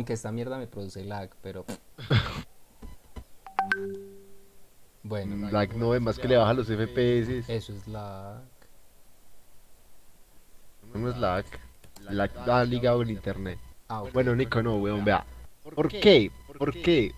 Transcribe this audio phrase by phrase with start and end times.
[0.00, 1.66] Aunque esta mierda me produce lag, pero.
[5.02, 5.50] Bueno.
[5.50, 7.44] Lag no es más que le baja los FPS.
[7.54, 8.40] Eso es lag.
[10.94, 11.44] No es lag.
[12.08, 13.58] Lag va ligado en internet.
[13.88, 14.12] Ah, ok.
[14.14, 15.26] Bueno, Nico, no, weón, vea.
[15.62, 16.30] ¿Por qué?
[16.56, 17.12] ¿Por qué?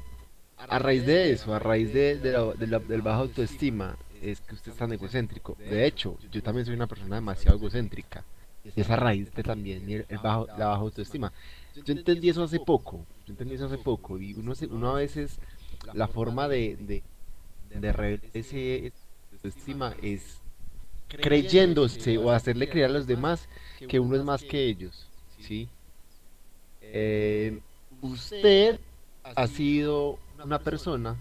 [0.59, 4.41] A raíz de eso, a raíz de, de la, de la- del baja autoestima, es
[4.41, 5.57] que usted es tan egocéntrico.
[5.57, 8.25] De hecho, yo también soy una persona demasiado egocéntrica.
[8.75, 11.33] Y es a raíz de también el, el bajo, la baja autoestima.
[11.75, 13.07] Yo entendí eso hace poco.
[13.27, 14.19] Yo entendí eso hace poco.
[14.19, 15.39] Y uno, se- uno a veces,
[15.95, 17.03] la forma de, de,
[17.79, 18.93] de revelar ese
[19.33, 20.41] autoestima es
[21.09, 23.49] creyéndose o hacerle creer a los demás
[23.89, 25.07] que uno es más que ellos.
[25.41, 25.69] ¿Sí?
[26.81, 27.61] Eh,
[28.03, 28.81] usted
[29.25, 31.17] ha sido una persona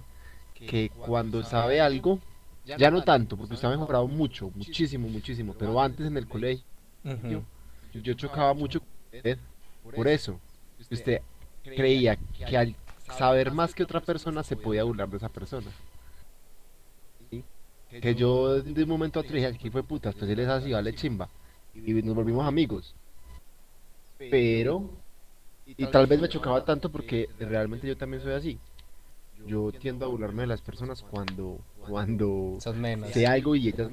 [0.55, 2.19] que cuando sabe algo,
[2.65, 6.65] ya no tanto, porque usted ha mejorado mucho, muchísimo, muchísimo, pero antes en el colegio
[7.03, 7.43] Ujú.
[7.93, 9.37] yo chocaba mucho con usted
[9.83, 10.39] por eso.
[10.91, 11.21] Usted
[11.63, 12.75] creía que al
[13.17, 15.67] saber más que otra persona se podía burlar de esa persona.
[17.29, 17.43] ¿Sí?
[17.89, 20.71] Que yo de un momento a otro dije, aquí fue putas, pues él es así,
[20.71, 21.29] vale chimba.
[21.73, 22.95] Y nos volvimos amigos.
[24.17, 24.89] Pero,
[25.65, 28.59] y tal vez me chocaba tanto porque realmente yo también soy así.
[29.47, 33.09] Yo tiendo a burlarme de las personas cuando, cuando Sos menos.
[33.09, 33.89] sé algo y ellas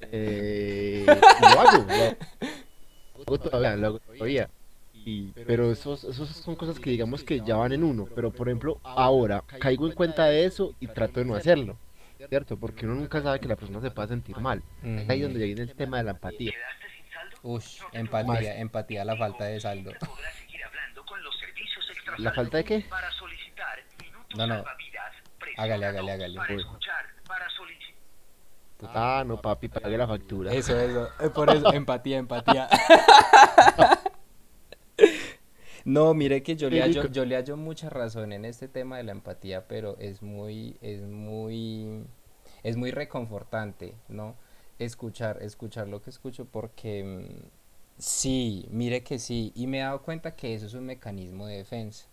[0.00, 4.50] eh, lo hago, lo hago todavía, lo hago todavía.
[5.06, 8.06] Y, pero esos, esos son cosas que digamos que ya van en uno.
[8.14, 11.76] Pero por ejemplo, ahora caigo en cuenta de eso y trato de no hacerlo.
[12.28, 12.56] ¿Cierto?
[12.56, 14.62] Porque uno nunca sabe que la persona se puede sentir mal.
[14.82, 16.52] Es ahí donde viene el tema de la empatía.
[17.42, 19.92] Ush, empatía, empatía la falta de saldo.
[22.18, 22.86] ¿La falta de qué?
[22.88, 24.64] Para solicitar minutos No, no.
[25.56, 26.38] Hágale, hágale, hágale.
[26.38, 26.64] Uy.
[27.56, 27.94] solicitar.
[28.94, 30.52] Ah, no, papi, pague la factura.
[30.52, 31.10] Eso, eso.
[31.32, 32.68] Por eso, empatía, empatía.
[35.84, 39.02] No, mire que yo le, hallo, yo le hallo mucha razón en este tema de
[39.04, 42.04] la empatía, pero es muy, es muy,
[42.62, 44.34] es muy reconfortante, ¿no?
[44.78, 47.46] Escuchar, escuchar lo que escucho porque mm,
[47.98, 51.58] sí, mire que sí, y me he dado cuenta que eso es un mecanismo de
[51.58, 52.06] defensa,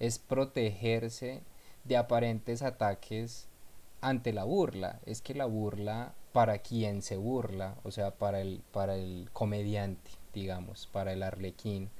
[0.00, 1.42] es protegerse
[1.84, 3.48] de aparentes ataques
[4.00, 5.00] ante la burla.
[5.06, 10.10] Es que la burla, para quien se burla, o sea, para el, para el comediante,
[10.32, 11.90] digamos, para el arlequín,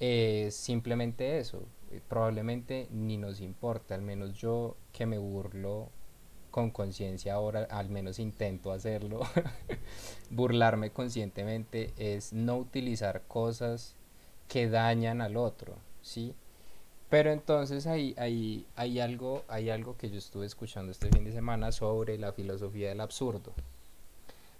[0.00, 1.62] es simplemente eso.
[1.90, 5.90] Eh, Probablemente ni nos importa, al menos yo que me burlo
[6.50, 9.20] con conciencia ahora, al menos intento hacerlo,
[10.30, 13.94] burlarme conscientemente es no utilizar cosas
[14.48, 16.34] que dañan al otro, ¿sí?
[17.10, 21.32] Pero entonces hay, hay, hay, algo, hay algo que yo estuve escuchando este fin de
[21.32, 23.54] semana sobre la filosofía del absurdo.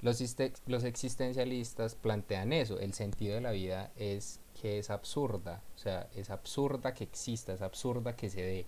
[0.01, 0.23] Los,
[0.67, 6.09] los existencialistas plantean eso, el sentido de la vida es que es absurda, o sea,
[6.15, 8.67] es absurda que exista, es absurda que se dé.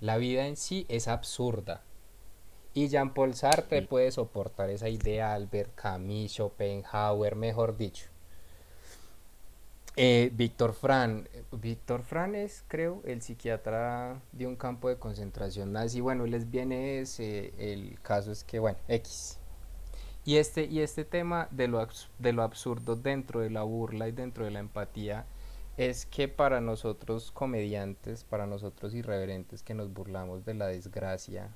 [0.00, 1.82] La vida en sí es absurda.
[2.74, 3.86] Y Jean-Paul Sartre Sí.
[3.86, 8.08] puede soportar esa idea, Albert Camus, Schopenhauer, mejor dicho.
[9.98, 15.72] Eh, Víctor Fran, eh, Víctor Fran es, creo, el psiquiatra de un campo de concentración
[15.72, 16.02] nazi.
[16.02, 19.38] Bueno, les viene ese, el caso es que, bueno, X.
[20.26, 21.86] Y este, y este tema de lo,
[22.18, 25.24] de lo absurdo dentro de la burla y dentro de la empatía
[25.76, 31.54] es que para nosotros comediantes, para nosotros irreverentes que nos burlamos de la desgracia,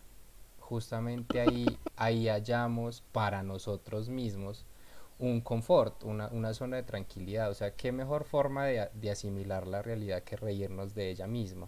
[0.61, 4.65] justamente ahí, ahí hallamos para nosotros mismos
[5.19, 7.51] un confort, una, una zona de tranquilidad.
[7.51, 11.67] O sea, qué mejor forma de, de asimilar la realidad que reírnos de ella misma.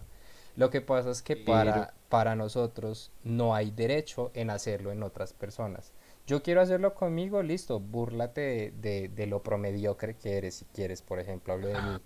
[0.55, 5.33] Lo que pasa es que para, para nosotros no hay derecho en hacerlo en otras
[5.33, 5.91] personas.
[6.27, 11.01] Yo quiero hacerlo conmigo, listo, búrlate de, de- de lo promediocre que eres, si quieres,
[11.01, 12.01] por ejemplo, hablo de mí.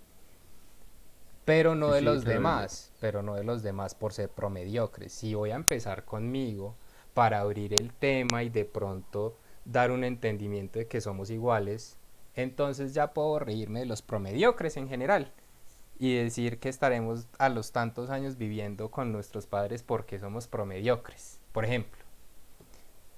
[1.44, 5.12] Pero no de sí, los demás, pero no de los demás por ser promediocres.
[5.12, 6.76] Si voy a empezar conmigo
[7.14, 11.96] para abrir el tema y de pronto dar un entendimiento de que somos iguales,
[12.34, 15.32] entonces ya puedo reírme de los promediocres en general
[15.98, 21.40] y decir que estaremos a los tantos años viviendo con nuestros padres porque somos promediocres,
[21.52, 22.04] por ejemplo.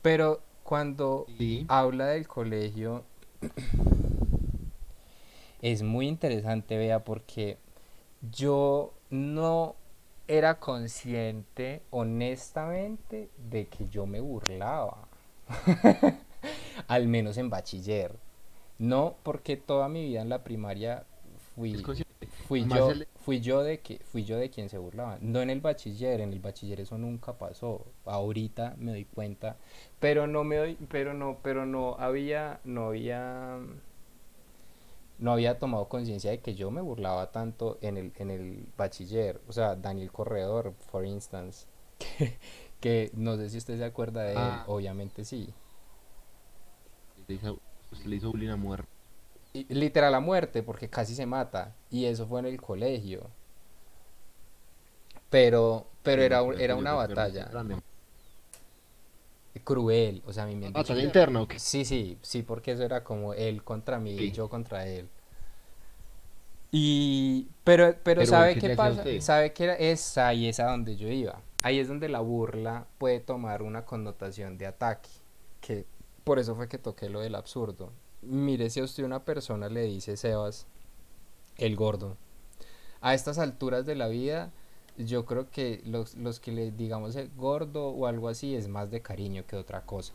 [0.03, 0.41] Pero
[0.71, 1.65] cuando Sí.
[1.67, 3.03] habla del colegio
[5.63, 7.59] es muy interesante, vea, porque
[8.31, 9.75] yo no
[10.29, 15.09] era consciente, honestamente, de que yo me burlaba.
[16.87, 18.15] Al menos en bachiller.
[18.79, 21.03] No, porque toda mi vida en la primaria
[21.57, 21.85] fui,
[22.47, 25.19] fui yo, el- fui yo de que, fui yo de quien se burlaba.
[25.21, 27.87] No en el bachiller, en el bachiller eso nunca pasó.
[28.05, 29.57] Ahorita me doy cuenta,
[29.99, 33.59] pero no me doy, pero no, pero no había, no había,
[35.19, 39.41] no había tomado conciencia de que yo me burlaba tanto en el, en el bachiller.
[39.49, 41.67] O sea, Daniel Corredor, for instance,
[41.99, 42.39] que,
[42.81, 44.65] que no sé si usted se acuerda de él, Ah.
[44.67, 45.53] obviamente sí.
[47.93, 48.89] Usted le hizo bullying a muerte.
[49.53, 51.75] Y- literal a muerte, porque casi se mata.
[51.91, 53.29] Y eso fue en el colegio.
[55.29, 57.49] Pero, pero era, un- era una batalla
[59.65, 60.23] cruel.
[60.27, 61.59] O sea, dicho ¿Batalla que- interna o qué?
[61.59, 65.09] Sí, sí, sí, porque eso era como él contra mí y yo contra él.
[66.73, 69.03] Y, pero, pero, Pero, ¿sabe ¿qué pasa?
[69.21, 69.75] ¿Sabe qué era?
[69.75, 71.41] Es ahí es a donde yo iba.
[71.63, 75.11] Ahí es donde la burla puede tomar una connotación de ataque.
[75.61, 75.85] Que
[76.25, 77.93] por eso fue que toqué lo del absurdo.
[78.23, 80.67] Mire, si a usted una persona le dice Sebas,
[81.57, 82.17] el gordo,
[83.01, 84.51] a estas alturas de la vida,
[84.99, 88.91] yo creo que los, los que le digamos el gordo o algo así es más
[88.91, 90.13] de cariño que otra cosa.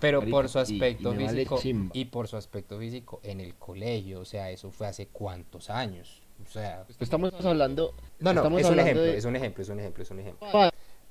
[0.00, 1.56] Pero por su aspecto y físico
[1.94, 6.20] y por su aspecto físico en el colegio, o sea, eso fue hace cuántos años.
[6.44, 7.94] O sea, Estamos hablando.
[8.18, 10.48] no, no, es un ejemplo, de- es un ejemplo, es un ejemplo, es un ejemplo.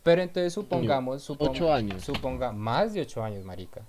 [0.04, 2.04] Pero entonces supongamos, suponga, ocho años.
[2.04, 3.82] suponga más de ocho años, marica.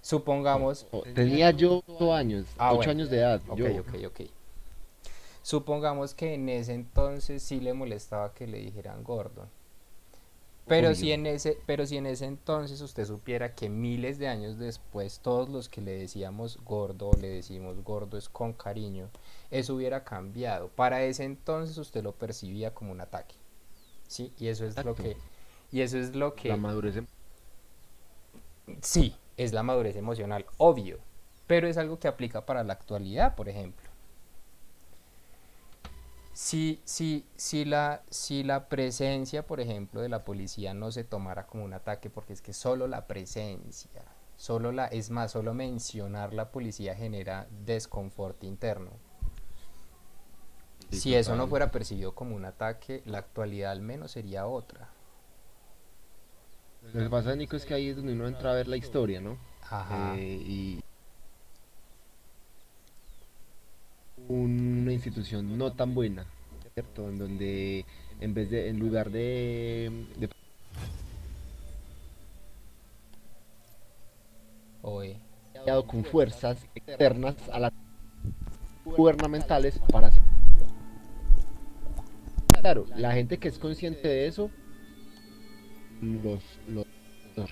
[0.00, 2.90] Supongamos oh, Tenía yo 8 años, Ah, 8 bueno.
[2.92, 3.42] años de edad.
[3.48, 3.66] Ok, yo.
[3.80, 4.20] ok, ok.
[5.42, 9.48] Supongamos que en ese entonces sí le molestaba que le dijeran gordo.
[10.66, 14.58] Pero si en ese, pero si en ese entonces usted supiera que miles de años
[14.58, 19.08] después todos los que le decíamos gordo o le decimos gordo es con cariño,
[19.50, 20.68] eso hubiera cambiado.
[20.68, 23.34] Para ese entonces usted lo percibía como un ataque.
[24.06, 24.30] ¿Sí?
[24.38, 25.16] Y eso es lo que
[25.72, 26.96] y eso es lo que La madurez.
[26.96, 27.06] em-
[28.82, 30.98] Sí, es la madurez emocional, obvio,
[31.46, 33.88] pero es algo que aplica para la actualidad, por ejemplo.
[36.34, 41.46] Si, si, si, la, si la presencia, por ejemplo, de la policía no se tomara
[41.46, 44.04] como un ataque, porque es que solo la presencia,
[44.36, 48.90] solo la, es más, solo mencionar la policía genera desconfort interno.
[50.90, 54.88] Sí, Si eso no fuera percibido como un ataque, la actualidad al menos sería otra.
[56.94, 59.20] Lo que pasa, Nico, es que ahí es donde uno entra a ver la historia,
[59.20, 59.36] ¿no?
[59.62, 60.16] Ajá.
[60.16, 60.80] Eh, y
[64.28, 66.26] una institución no tan buena,
[66.74, 67.08] ¿cierto?
[67.08, 67.84] En donde
[68.20, 70.28] en vez de, en lugar de, de
[74.82, 75.20] Oye.
[75.86, 77.72] con fuerzas externas a las
[78.84, 80.22] gubernamentales para hacer-
[82.60, 84.50] claro la gente que es consciente de eso
[86.00, 86.86] los, los,
[87.36, 87.50] los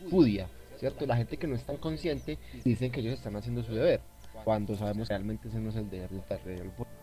[0.00, 0.48] repudia
[0.78, 4.00] cierto la gente que no es tan consciente dicen que ellos están haciendo su deber
[4.44, 6.94] cuando sabemos que realmente ese no es el deber del pueblo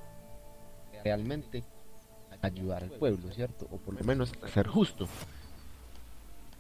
[1.04, 1.64] realmente
[2.42, 5.08] ayudar al pueblo cierto o por lo menos ser justo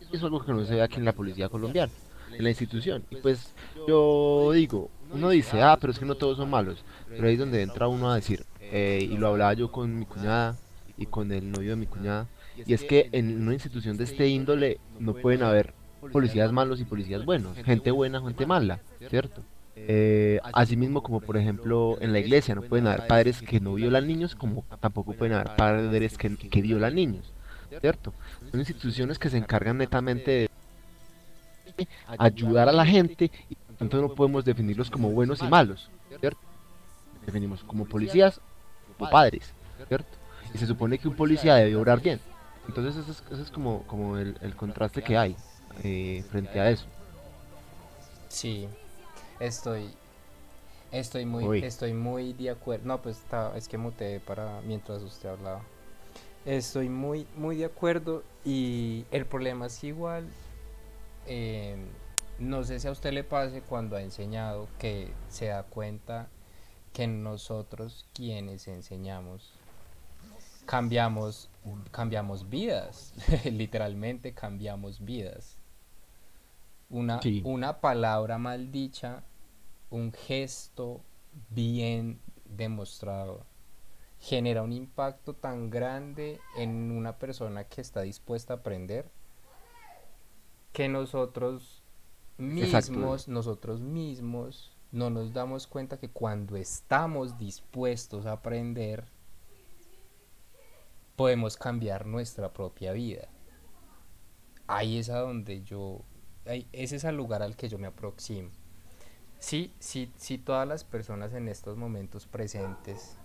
[0.01, 1.91] eso es algo que no se ve aquí en la policía colombiana
[2.37, 3.03] en la institución.
[3.09, 3.53] Y pues
[3.87, 6.83] yo digo, uno dice, ah, pero es que no todos son malos.
[7.09, 10.05] Pero ahí es donde entra uno a decir, eh, y lo hablaba yo con mi
[10.05, 10.57] cuñada
[10.97, 12.27] y con el novio de mi cuñada,
[12.65, 15.73] y es que en una institución de este índole no pueden haber
[16.11, 19.41] policías malos y policías buenos, gente buena, gente mala, ¿cierto?
[19.75, 24.07] Eh, asimismo como por ejemplo en la iglesia no pueden haber padres que no violan
[24.07, 27.33] niños como tampoco pueden haber padres que, que violan niños,
[27.81, 28.13] ¿cierto?
[28.51, 34.13] Son instituciones que se encargan netamente de ayudar a la gente y por tanto no
[34.13, 36.39] podemos definirlos como buenos y malos, ¿cierto?
[37.25, 38.39] Definimos como policías
[38.97, 39.51] o padres,
[39.87, 40.09] ¿cierto?
[40.53, 42.19] Y se supone que un policía debe obrar bien.
[42.67, 45.35] Entonces ese es, ese es como, como el, el contraste que hay
[45.83, 46.85] eh, frente a eso.
[48.27, 48.67] Sí,
[49.39, 49.89] estoy,
[50.91, 51.63] estoy muy, Uy.
[51.63, 52.85] estoy muy de acuerdo.
[52.85, 55.61] No, pues estaba, es que muteé para mientras usted hablaba.
[56.45, 60.27] Estoy muy, muy de acuerdo y el problema es igual,
[61.25, 61.75] eh,
[62.37, 66.27] no sé si a usted le pase cuando ha enseñado que se da cuenta
[66.93, 69.54] que nosotros quienes enseñamos
[70.65, 71.49] cambiamos,
[71.91, 73.13] cambiamos vidas,
[73.45, 75.57] literalmente cambiamos vidas.
[76.89, 77.41] Una, Sí.
[77.45, 79.23] una palabra mal dicha,
[79.89, 81.01] un gesto
[81.49, 83.45] bien demostrado,
[84.19, 89.09] genera un impacto tan grande en una persona que está dispuesta a aprender
[90.73, 91.81] que nosotros
[92.37, 92.91] Exacto.
[92.91, 99.05] mismos, nosotros mismos no nos damos cuenta que cuando estamos dispuestos a aprender,
[101.15, 103.27] podemos cambiar nuestra propia vida.
[104.67, 106.01] Ahí es a donde yo,
[106.45, 108.49] ahí- ese es el lugar al que yo me aproximo.
[109.39, 113.17] Sí, sí, sí, todas las personas en estos momentos presentes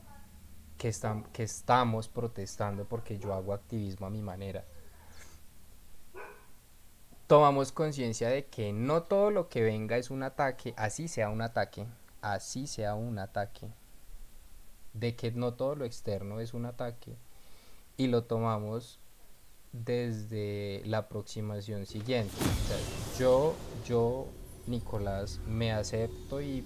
[0.76, 4.64] que, están, que estamos protestando porque yo hago activismo a mi manera,
[7.26, 11.42] tomamos conciencia de que no todo lo que venga es un ataque, así sea un
[11.42, 11.86] ataque,
[12.22, 13.68] así sea un ataque,
[14.92, 17.16] de que no todo lo externo es un ataque
[18.00, 18.98] y lo tomamos
[19.72, 22.32] desde la aproximación siguiente.
[22.34, 22.78] O sea,
[23.18, 23.54] yo,
[23.86, 24.26] yo,
[24.66, 26.64] Nicolás, me acepto y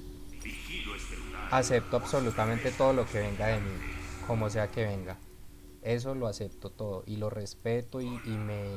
[1.50, 3.72] acepto absolutamente todo lo que venga de mí,
[4.28, 5.18] como sea que venga.
[5.82, 8.68] Eso lo acepto todo y lo respeto y, me,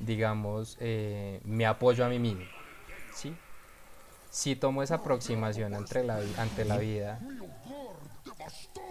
[0.00, 2.44] digamos, eh, me apoyo a mí mismo.
[3.14, 3.34] ¿sí?
[4.36, 7.18] Si tomo esa aproximación ante la, ante la vida,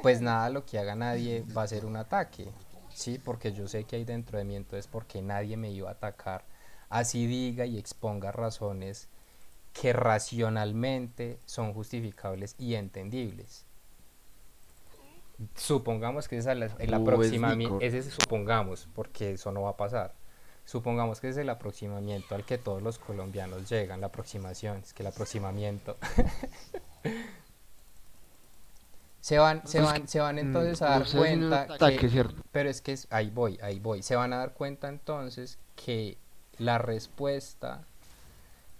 [0.02, 2.48] pues nada lo que haga nadie va a ser un ataque,
[2.96, 3.22] ¿sí?
[3.24, 6.46] Porque yo sé que hay dentro de mí, entonces porque nadie me iba a atacar,
[6.90, 9.08] así diga y exponga razones
[9.72, 13.66] que racionalmente son justificables y entendibles.
[15.54, 19.70] Supongamos que esa es la- el Uh, aproximamiento, ese es supongamos, porque eso no va
[19.70, 20.16] a pasar.
[20.66, 25.04] Supongamos que es el aproximamiento al que todos los colombianos llegan, la aproximación, es que
[25.04, 25.96] el aproximamiento.
[29.22, 32.42] se van, se van, se van Mm, entonces a dar cuenta ataque, que, ¿cierto?
[32.52, 34.04] pero es que es- ahí voy, ahí voy.
[34.04, 36.18] Se van a dar cuenta entonces que
[36.58, 37.84] la respuesta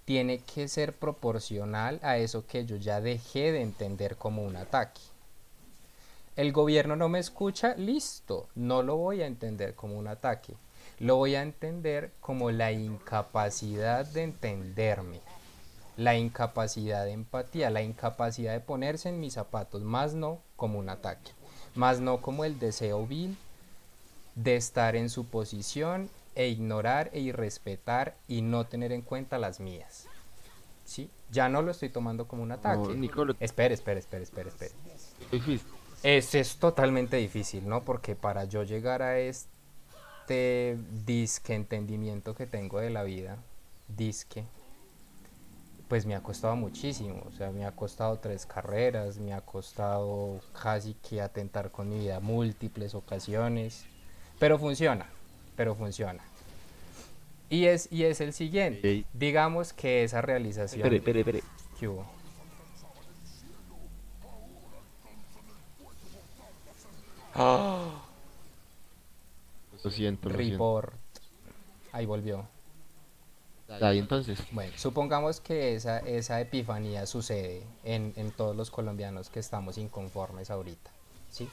[0.06, 5.02] tiene que ser proporcional a eso que yo ya dejé de entender como un ataque.
[6.36, 10.56] El gobierno no me escucha, listo, no lo voy a entender como un ataque.
[11.00, 15.20] Lo voy a entender como la incapacidad de entenderme,
[15.98, 20.90] la incapacidad de empatía, la incapacidad de ponerse en mis zapatos, más no como un
[20.90, 21.32] ataque,
[21.76, 23.38] más no como el deseo vil
[24.36, 29.60] de estar en su posición e ignorar e irrespetar y no tener en cuenta las
[29.60, 30.08] mías.
[30.86, 31.10] ¿Sí?
[31.32, 32.94] Ya no lo estoy tomando como un ataque.
[32.94, 34.52] No, espere, espere, espere, espere.
[35.32, 35.68] difícil.
[36.04, 37.84] Es, es totalmente difícil, ¿no?
[37.84, 39.55] Porque para yo llegar a este
[40.28, 43.38] disque entendimiento que tengo de la vida,
[43.88, 44.44] disque,
[45.88, 47.24] pues me ha costado muchísimo.
[47.28, 52.00] O sea, me ha costado tres carreras, me ha costado casi que atentar con mi
[52.00, 53.86] vida múltiples ocasiones.
[54.40, 55.08] Pero funciona,
[55.56, 56.24] pero funciona.
[57.50, 59.06] Y es, y es el siguiente.
[59.14, 60.82] Digamos que esa realización...
[60.82, 61.44] Espere, espere, espere.
[61.80, 62.06] ¿Qué hubo?
[69.86, 70.54] Lo siento, lo siento.
[70.54, 70.94] Report.
[71.92, 72.46] Ahí volvió.
[73.82, 74.40] Ahí entonces.
[74.52, 80.50] Bueno, supongamos que esa, esa epifanía sucede en, en todos los colombianos que estamos inconformes
[80.52, 80.92] ahorita.
[81.32, 81.50] ¿Sí?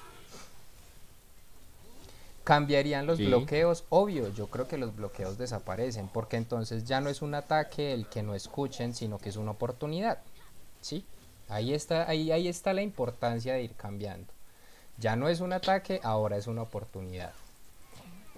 [2.45, 3.27] ¿Cambiarían los Sí.
[3.27, 3.85] bloqueos?
[3.89, 8.09] Obvio, yo creo que los bloqueos desaparecen, porque entonces ya no es un ataque el
[8.09, 10.19] que no escuchen, sino que es una oportunidad.
[10.81, 11.05] ¿Sí?
[11.49, 14.33] Ahí está, ahí, ahí está la importancia de ir cambiando.
[14.99, 17.33] Ya no es un ataque, ahora es una oportunidad.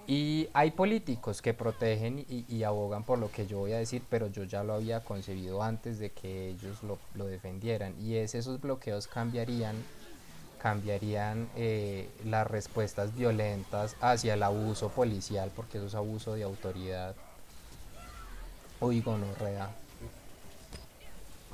[0.07, 4.03] Y hay políticos que protegen y, y abogan por lo que yo voy a decir,
[4.09, 7.95] pero yo ya lo había concebido antes de que ellos lo, lo defendieran.
[7.99, 9.75] Y es esos bloqueos cambiarían,
[10.61, 17.15] cambiarían eh, las respuestas violentas hacia el abuso policial, porque eso es abuso de autoridad.
[18.79, 19.69] Uy, gonorrea,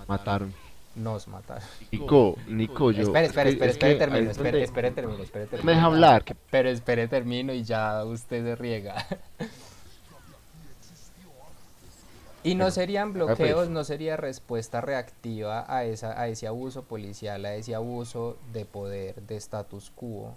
[0.08, 0.54] Mataron.
[0.96, 1.64] Nos mataron.
[1.92, 3.04] Nico, Nico, yo.
[3.04, 5.66] espere, espere, espere, es espere, termino, espere, espere, termino, espere, termino.
[5.66, 6.24] Me deja hablar.
[6.50, 9.06] Pero espere, termino y ya usted se riega.
[12.44, 17.56] y no serían bloqueos, no sería respuesta reactiva a, esa, a ese abuso policial, a
[17.56, 20.36] ese abuso de poder, de status quo.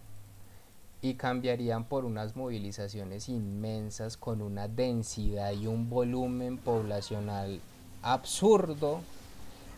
[1.03, 7.61] Y cambiarían por unas movilizaciones inmensas con una densidad y un volumen poblacional
[8.03, 9.01] absurdo.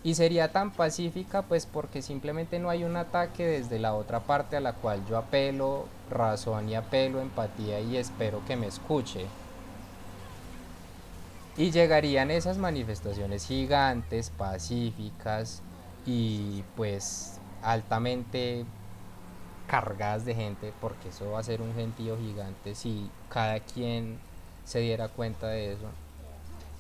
[0.03, 4.57] Y sería tan pacífica pues porque simplemente no hay un ataque desde la otra parte
[4.57, 9.27] a la cual yo apelo razón y apelo empatía y espero que me escuche.
[11.57, 15.63] Y llegarían esas manifestaciones gigantes, pacíficas
[16.05, 18.65] y pues altamente
[19.67, 24.19] cargadas de gente, porque eso va a ser un gentío gigante si cada quien
[24.65, 26.06] se diera cuenta de eso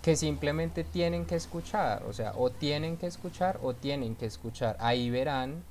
[0.07, 4.77] que simplemente tienen que escuchar, o sea, o tienen que escuchar o tienen que escuchar.
[4.79, 5.65] Ahí verán,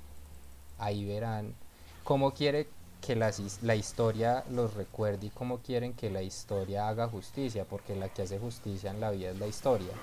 [0.78, 1.56] ahí verán
[2.04, 2.68] cómo quiere
[3.00, 7.96] que la, la historia los recuerde y cómo quieren que la historia haga justicia, porque
[7.96, 9.94] la que hace justicia en la vida es la historia.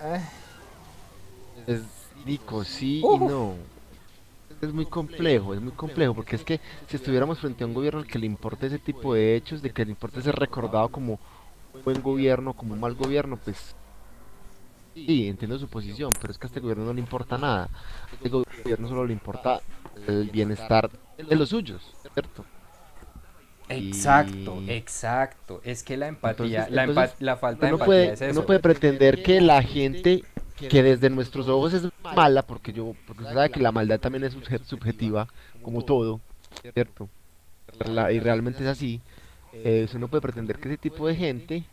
[0.00, 0.20] Ah,
[1.66, 1.82] Es,
[2.66, 3.54] sí y no.
[4.60, 8.00] Es muy complejo, es muy complejo, porque es que si estuviéramos frente a un gobierno
[8.00, 11.18] al que le importa ese tipo de hechos, de que le importa ser recordado como
[11.84, 13.74] buen gobierno, como un mal gobierno, pues
[14.94, 17.64] sí, entiendo su posición, pero es que a este gobierno no le importa nada.
[18.10, 19.60] A este gobierno solo le importa
[20.06, 21.82] el bienestar de los suyos,
[22.14, 22.44] ¿cierto?
[23.68, 25.60] Exacto, Y- exacto.
[25.64, 28.32] Es que la empatía, Entonces- la, empa- la falta de empatía puede, es eso.
[28.38, 30.24] uno puede pretender que la gente
[30.56, 34.24] que desde nuestros ojos es mala, porque yo, porque usted sabe que la maldad también
[34.24, 35.28] es subje- subjetiva,
[35.62, 36.20] como todo,
[36.74, 37.08] ¿cierto?
[37.86, 39.00] La- y realmente es así.
[39.52, 41.64] Eh, usted no puede pretender que ese tipo de gente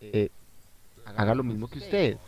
[0.00, 0.30] eh,
[1.04, 2.18] haga lo mismo que usted,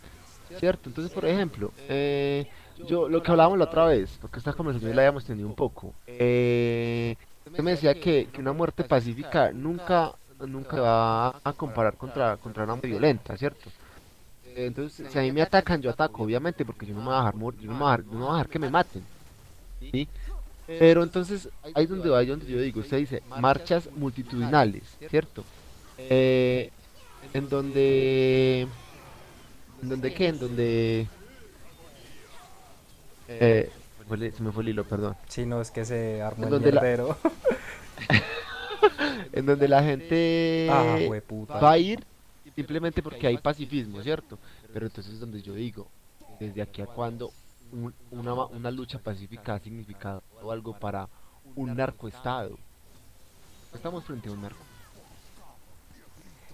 [0.59, 0.89] ¿cierto?
[0.89, 2.47] Entonces, por ejemplo, eh,
[2.83, 5.93] yo lo que hablábamos la otra vez, porque esta conversación la habíamos tenido un poco,
[6.07, 10.13] eh, usted me decía que, una muerte pacífica nunca,
[10.47, 13.71] nunca va a comparar contra, contra una muerte violenta, ¿cierto?
[14.43, 17.15] Eh, Entonces, si a mí me atacan, yo ataco, obviamente, porque yo no me voy
[17.15, 18.59] a dejar morir, yo no me voy a dejar, no me voy a dejar que
[18.59, 19.09] me maten,
[19.93, 20.09] ¿sí?
[20.67, 25.45] Pero entonces, ahí es donde va, donde yo digo, usted dice, marchas multitudinales, ¿cierto?
[25.99, 26.71] Eh,
[27.33, 28.67] en donde,
[29.83, 31.07] en donde qué, en donde,
[33.29, 33.71] eh,
[34.11, 36.51] el- se me fue el hilo, perdón, Si no es que se armó En el
[36.51, 37.17] donde la- mierdero.
[39.33, 41.59] en donde la gente ah, hueputa.
[41.59, 42.05] va a ir
[42.55, 44.39] simplemente porque hay pacifismo, ¿cierto?
[44.73, 45.89] Pero entonces es donde yo digo,
[46.39, 47.33] desde aquí a cuando
[47.75, 51.09] un- una, una lucha pacífica ha significado algo para
[51.57, 52.57] un narcoestado.
[53.75, 54.59] Estamos frente a un narco.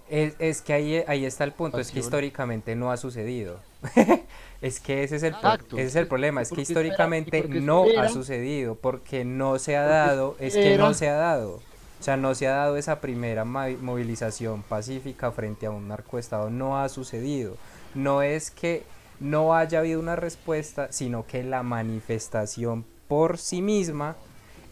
[0.08, 3.60] Es, es que ahí, ahí está el punto, es que históricamente no ha sucedido.
[4.60, 5.76] es que ese es el, pro- Exacto.
[5.76, 9.82] ese es el problema, es que espera- históricamente no ha sucedido, porque no se ha
[9.84, 11.60] dado, es que no se ha dado.
[12.00, 16.80] O sea, no se ha dado esa primera movilización pacífica frente a un narcoestado, no
[16.80, 17.56] ha sucedido.
[17.94, 18.84] No es que
[19.20, 24.16] no haya habido una respuesta, sino que la manifestación por sí misma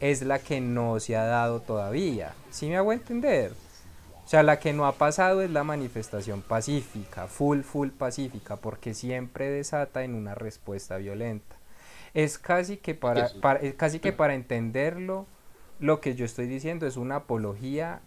[0.00, 2.34] es la que no se ha dado todavía.
[2.50, 3.52] ¿Sí me hago entender?
[4.24, 8.94] O sea, la que no ha pasado es la manifestación pacífica, full, full pacífica, porque
[8.94, 11.56] siempre desata en una respuesta violenta.
[12.14, 13.30] Es casi que para,
[13.76, 15.26] casi que para entenderlo,
[15.80, 18.00] lo que yo estoy diciendo es una apología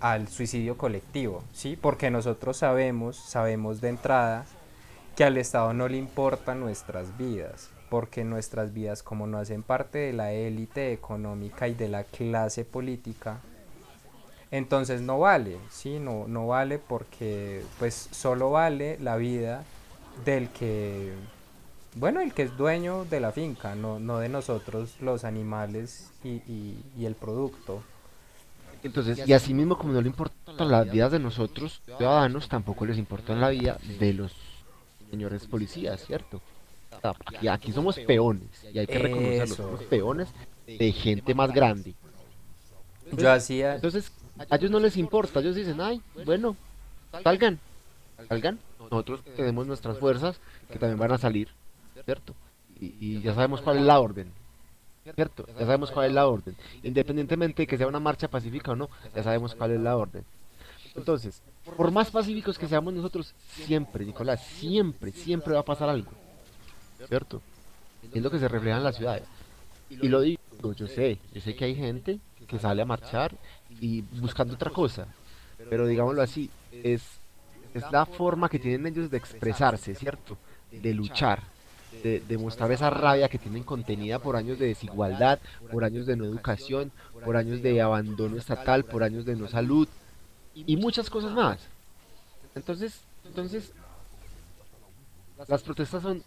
[0.00, 1.76] al suicidio colectivo, ¿sí?
[1.76, 4.46] Porque nosotros sabemos, sabemos de entrada
[5.18, 9.98] que al Estado no le importan nuestras vidas, porque nuestras vidas como no hacen parte
[9.98, 13.40] de la élite económica y de la clase política,
[14.50, 15.98] entonces no vale, ¿sí?
[15.98, 19.64] No, no vale porque pues solo vale la vida
[20.24, 21.12] del que,
[21.96, 26.42] bueno, el que es dueño de la finca, no, no de nosotros los animales y,
[26.50, 27.82] y- y el producto.
[28.82, 32.98] Entonces, y así mismo como no le importan las vidas de nosotros, ciudadanos, tampoco les
[32.98, 34.32] importa la vida de los
[35.10, 36.40] señores policías, ¿cierto?
[37.00, 39.62] Sea, Aquí, aquí somos peones, y hay que reconocerlo, Eso.
[39.62, 40.28] somos peones
[40.66, 41.94] de gente más grande.
[43.12, 44.12] Yo hacía, Entonces,
[44.50, 46.56] a ellos no les importa, ellos dicen, ay, bueno,
[47.22, 47.58] salgan,
[48.28, 48.58] salgan.
[48.90, 50.40] Nosotros tenemos nuestras fuerzas
[50.70, 51.48] que también van a salir,
[52.04, 52.34] ¿cierto?
[52.80, 54.30] Y, y ya sabemos cuál es la orden,
[55.14, 55.46] ¿cierto?
[55.46, 56.56] Ya sabemos cuál es la orden.
[56.82, 60.24] Independientemente de que sea una marcha pacífica o no, ya sabemos cuál es la orden.
[60.94, 61.42] Entonces,
[61.76, 66.10] por más pacíficos que seamos nosotros, siempre, Nicolás, siempre, siempre va a pasar algo,
[67.08, 67.40] ¿cierto?
[68.12, 69.24] Es lo que se refleja en las ciudades.
[69.90, 70.40] Y lo digo,
[70.74, 73.34] yo sé, yo sé que hay gente que sale a marchar
[73.80, 75.06] y buscando otra cosa.
[75.70, 77.02] Pero digámoslo así, es,
[77.74, 80.36] es la forma que tienen ellos de expresarse, ¿cierto?
[80.70, 81.42] De luchar,
[82.02, 85.38] de, de mostrar esa rabia que tienen contenida por años de desigualdad,
[85.70, 86.92] por años de no educación,
[87.24, 89.88] por años de abandono estatal, por años de no salud
[90.66, 91.58] y muchas cosas más.
[92.54, 93.72] Entonces, entonces
[95.46, 96.22] las protestas son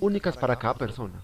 [0.00, 1.22] únicas para cada persona.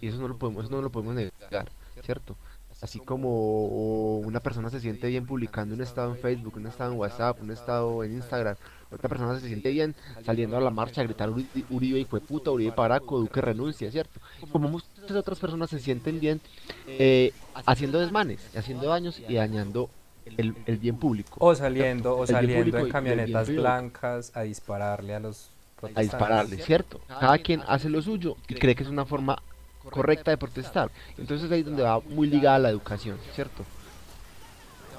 [0.00, 1.70] Y eso no lo podemos, no lo podemos negar,
[2.04, 2.36] ¿cierto?
[2.80, 6.98] Así como una persona se siente bien publicando un estado en Facebook, un estado en
[6.98, 8.56] WhatsApp, un estado en Instagram,
[8.90, 9.94] otra persona se siente bien
[10.26, 14.18] saliendo a la marcha a gritar Uri- Uribe y puta, Uribe Paraco, Duque renuncia, ¿cierto?
[14.50, 16.40] Como muchas otras personas se sienten bien
[16.88, 17.32] eh,
[17.66, 19.88] haciendo desmanes, haciendo daños y dañando
[20.24, 21.36] el, el bien público.
[21.38, 26.10] o saliendo, o saliendo en camionetas blancas a dispararle a los a protestantes.
[26.12, 27.00] dispararle, ¿cierto?
[27.08, 29.42] Cada quien hace lo suyo y cree que es una forma
[29.90, 30.90] correcta de protestar.
[31.18, 33.64] Entonces ahí es donde va muy ligada la educación, ¿cierto?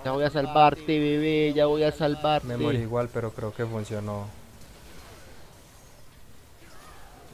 [0.03, 2.47] Ya voy a salvarte, bebé, ya voy a salvarte.
[2.47, 4.27] Me morí igual, pero creo que funcionó.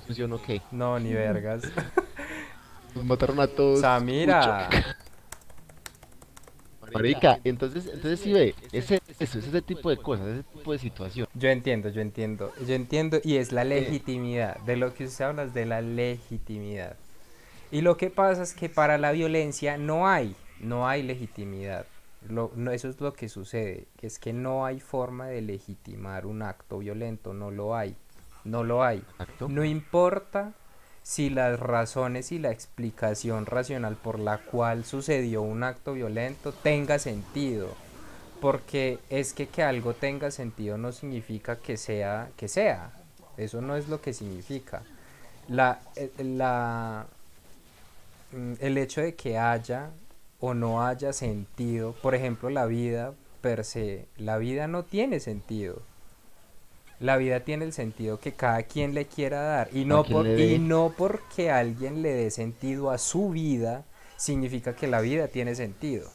[0.06, 0.62] ¿Funcionó qué?
[0.72, 1.64] No, ni vergas.
[2.96, 3.82] Nos mataron a todos.
[3.82, 4.70] Samira.
[6.94, 10.80] Marica, entonces, entonces sí ve, ese, eso, es ese tipo de cosas, ese tipo de
[10.80, 11.28] situación.
[11.34, 15.44] Yo entiendo, yo entiendo, yo entiendo y es la legitimidad, de lo que usted habla
[15.44, 16.96] es de la legitimidad.
[17.72, 21.86] Y lo que pasa es que para la violencia no hay, no hay legitimidad.
[22.28, 26.26] Lo- no, eso es lo que sucede, que es que no hay forma de legitimar
[26.26, 27.96] un acto violento, no lo hay,
[28.44, 28.98] no lo hay.
[28.98, 29.48] Exacto.
[29.50, 30.54] No importa
[31.10, 37.00] si las razones y la explicación racional por la cual sucedió un acto violento tenga
[37.00, 37.70] sentido.
[38.40, 42.92] Porque es que que algo tenga sentido no significa que sea, que sea.
[43.38, 44.84] Eso no es lo que significa.
[45.48, 47.08] La, eh, la,
[48.32, 49.90] mm, el hecho de que haya
[50.40, 55.82] o no haya sentido, por ejemplo, la vida per se, la vida no tiene sentido.
[57.00, 60.60] La vida tiene el sentido que cada quien le quiera dar y no, por, y
[60.60, 63.86] no porque alguien le dé sentido a su vida
[64.18, 66.10] significa que la vida tiene sentido.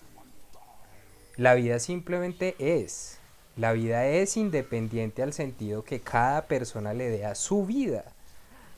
[1.37, 3.19] La vida simplemente es.
[3.57, 8.05] La vida es independiente al sentido que cada persona le dé a su vida.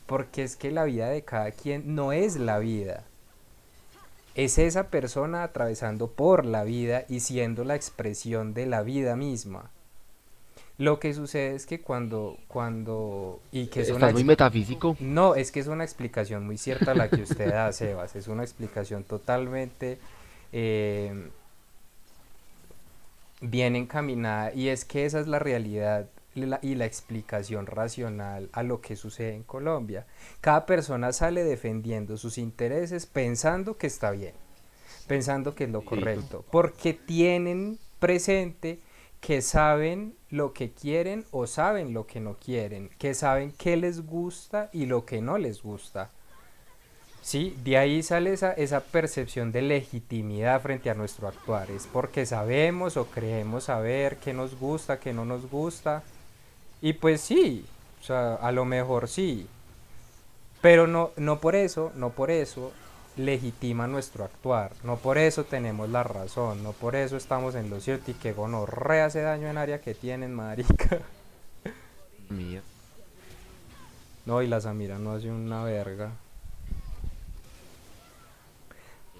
[0.05, 3.03] Porque es que la vida de cada quien no es la vida.
[4.33, 9.71] Es esa persona atravesando por la vida y siendo la expresión de la vida misma.
[10.77, 14.95] Lo que sucede es que cuando, cuando, y que es una muy metafísico.
[14.99, 18.15] no, es que es una explicación muy cierta la que usted da, Sebas.
[18.15, 19.97] Es una explicación totalmente
[20.53, 21.29] eh,
[23.41, 24.53] bien encaminada.
[24.53, 28.95] Y es que esa es la realidad la- y la explicación racional a lo que
[28.95, 30.05] sucede en Colombia.
[30.41, 34.33] Cada persona sale defendiendo sus intereses pensando que está bien,
[35.07, 38.79] pensando que es lo correcto, porque tienen presente
[39.21, 44.05] que saben lo que quieren o saben lo que no quieren, que saben qué les
[44.05, 46.11] gusta y lo que no les gusta.
[47.21, 51.69] Sí, de ahí sale esa, esa percepción de legitimidad frente a nuestro actuar.
[51.71, 56.03] Es porque sabemos o creemos saber qué nos gusta, qué no nos gusta.
[56.81, 57.65] Y pues sí,
[57.99, 59.47] o sea, a lo mejor sí.
[60.61, 62.71] Pero no, no por eso, no por eso
[63.17, 64.71] legitima nuestro actuar.
[64.83, 66.63] No por eso tenemos la razón.
[66.63, 69.93] No por eso estamos en lo cierto y que gonorrea hace daño en área que
[69.93, 70.99] tienen, marica.
[72.29, 72.61] Mía.
[74.25, 76.11] No, y la Samira no hace una verga.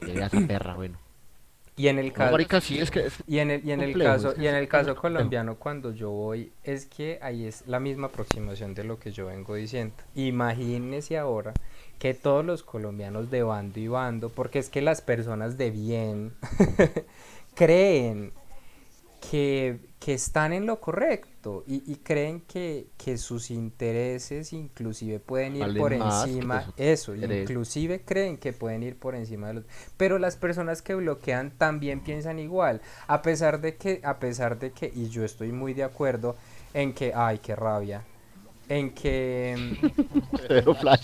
[0.02, 0.98] Esa perra, bueno.
[1.78, 2.32] Y en el caso...
[2.32, 4.56] marica, sí, es que es Y en el, y en el complejo, caso, y en
[4.56, 9.00] el caso colombiano cuando yo voy, es que ahí es la misma aproximación de lo
[9.00, 9.94] que yo vengo diciendo.
[10.16, 11.54] Imagínese ahora
[12.00, 16.34] que todos los colombianos de bando y bando, porque es que las personas de bien
[17.56, 18.32] creen
[19.30, 25.56] que, que están en lo correcto y, y creen que, que sus intereses inclusive pueden
[25.56, 29.64] ir por encima, eso, inclusive creen que pueden ir por encima de los...
[29.98, 34.72] Pero las personas que bloquean también piensan igual, a pesar de que, a pesar de
[34.72, 36.36] que, y yo estoy muy de acuerdo
[36.74, 38.04] en que, ay, qué rabia,
[38.70, 39.54] en que...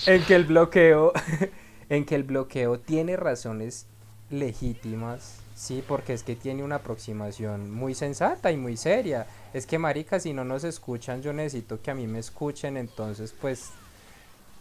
[0.06, 1.13] en que el bloqueo
[1.89, 3.88] en que el bloqueo tiene razones
[4.30, 9.28] legítimas sí porque es que tiene una aproximación muy sensata y muy seria.
[9.54, 13.34] Es que marica si no nos escuchan yo necesito que a mí me escuchen entonces
[13.39, 13.69] pues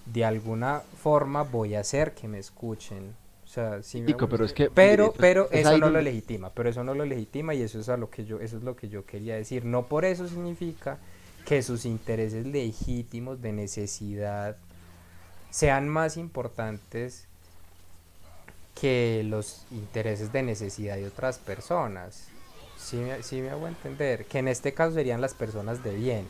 [0.07, 3.15] de alguna forma voy a hacer que me escuchen.
[3.45, 6.71] O sea sí Tico, pero es que pero pero es eso no lo legitima pero
[6.71, 8.89] eso no lo legitima y eso es a lo que yo eso es lo que
[8.89, 9.65] yo quería decir.
[9.65, 10.99] No por eso significa
[11.45, 14.57] que sus intereses legítimos de necesidad
[15.51, 17.27] sean más importantes
[18.81, 22.29] que los intereses de necesidad de otras personas.
[22.79, 26.27] Sí me, sí me hago entender, que en este caso serían las personas de bien.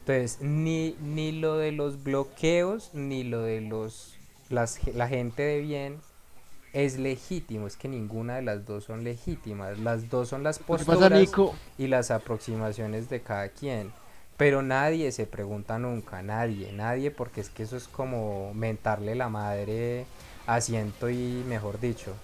[0.00, 4.14] Entonces, ni, ni lo de los bloqueos, ni lo de los
[4.50, 6.00] las, la gente de bien
[6.72, 9.78] es legítimo, es que ninguna de las dos son legítimas.
[9.78, 11.28] Las dos son las pasa, posturas
[11.78, 13.92] y las aproximaciones de cada quien.
[14.40, 19.28] Pero nadie se pregunta nunca, nadie, nadie, porque es que eso es como mentarle la
[19.28, 20.06] madre
[20.46, 22.14] a ciento y mejor dicho.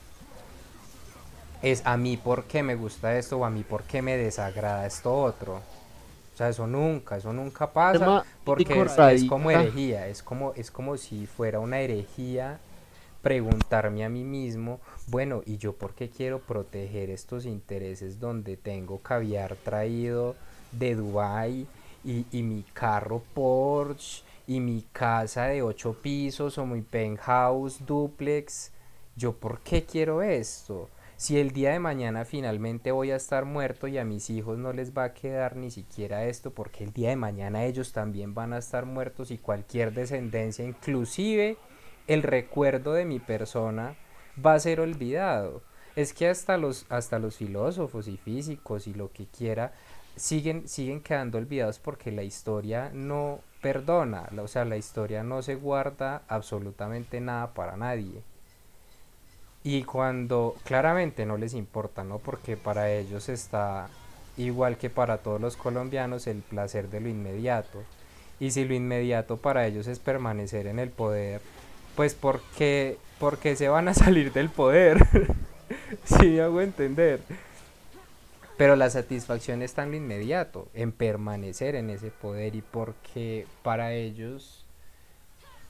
[1.60, 4.86] Es a mí por qué me gusta esto o a mí por qué me desagrada
[4.86, 5.56] esto otro.
[5.56, 10.70] O sea, eso nunca, eso nunca pasa porque es, es como herejía, es como, es
[10.70, 12.60] como si fuera una herejía
[13.20, 19.00] preguntarme a mí mismo, bueno, ¿y yo por qué quiero proteger estos intereses donde tengo
[19.00, 20.34] caviar traído
[20.72, 21.66] de Dubai
[22.06, 28.72] y, y mi carro Porsche y mi casa de ocho pisos o mi penthouse duplex?
[29.16, 30.88] ¿Yo por qué quiero esto?
[31.18, 34.74] Si el día de mañana finalmente voy a estar muerto y a mis hijos no
[34.74, 38.52] les va a quedar ni siquiera esto, porque el día de mañana ellos también van
[38.52, 41.56] a estar muertos y cualquier descendencia, inclusive
[42.06, 43.96] el recuerdo de mi persona,
[44.44, 45.62] va a ser olvidado.
[45.96, 49.72] Es que hasta los, hasta los filósofos y físicos y lo que quiera
[50.16, 55.54] siguen, siguen quedando olvidados porque la historia no perdona, o sea, la historia no se
[55.54, 58.22] guarda absolutamente nada para nadie.
[59.64, 62.18] Y cuando claramente no les importa, ¿no?
[62.18, 63.88] Porque para ellos está
[64.36, 67.82] igual que para todos los colombianos el placer de lo inmediato.
[68.38, 71.40] Y si lo inmediato para ellos es permanecer en el poder,
[71.96, 74.98] pues ¿por qué, por qué se van a salir del poder?
[76.04, 77.20] si me hago entender.
[78.56, 83.92] Pero la satisfacción está en lo inmediato, en permanecer en ese poder y porque para
[83.92, 84.64] ellos,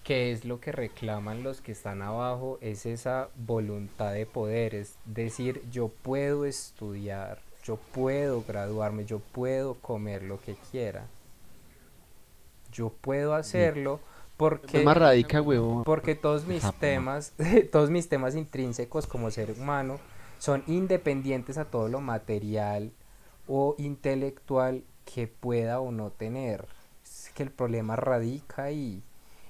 [0.05, 2.59] ¿qué es lo que reclaman los que están abajo?
[2.61, 9.75] Es esa voluntad de poder, es decir, yo puedo estudiar, yo puedo graduarme, yo puedo
[9.75, 11.07] comer lo que quiera.
[12.72, 13.99] Yo puedo hacerlo
[14.37, 15.83] porque, más radica, huevón.
[15.83, 17.33] porque todos mis temas,
[17.72, 19.99] todos mis temas intrínsecos como ser humano
[20.38, 22.92] son independientes a todo lo material
[23.46, 26.66] o intelectual que pueda o no tener.
[27.05, 29.03] Es que el problema radica ahí.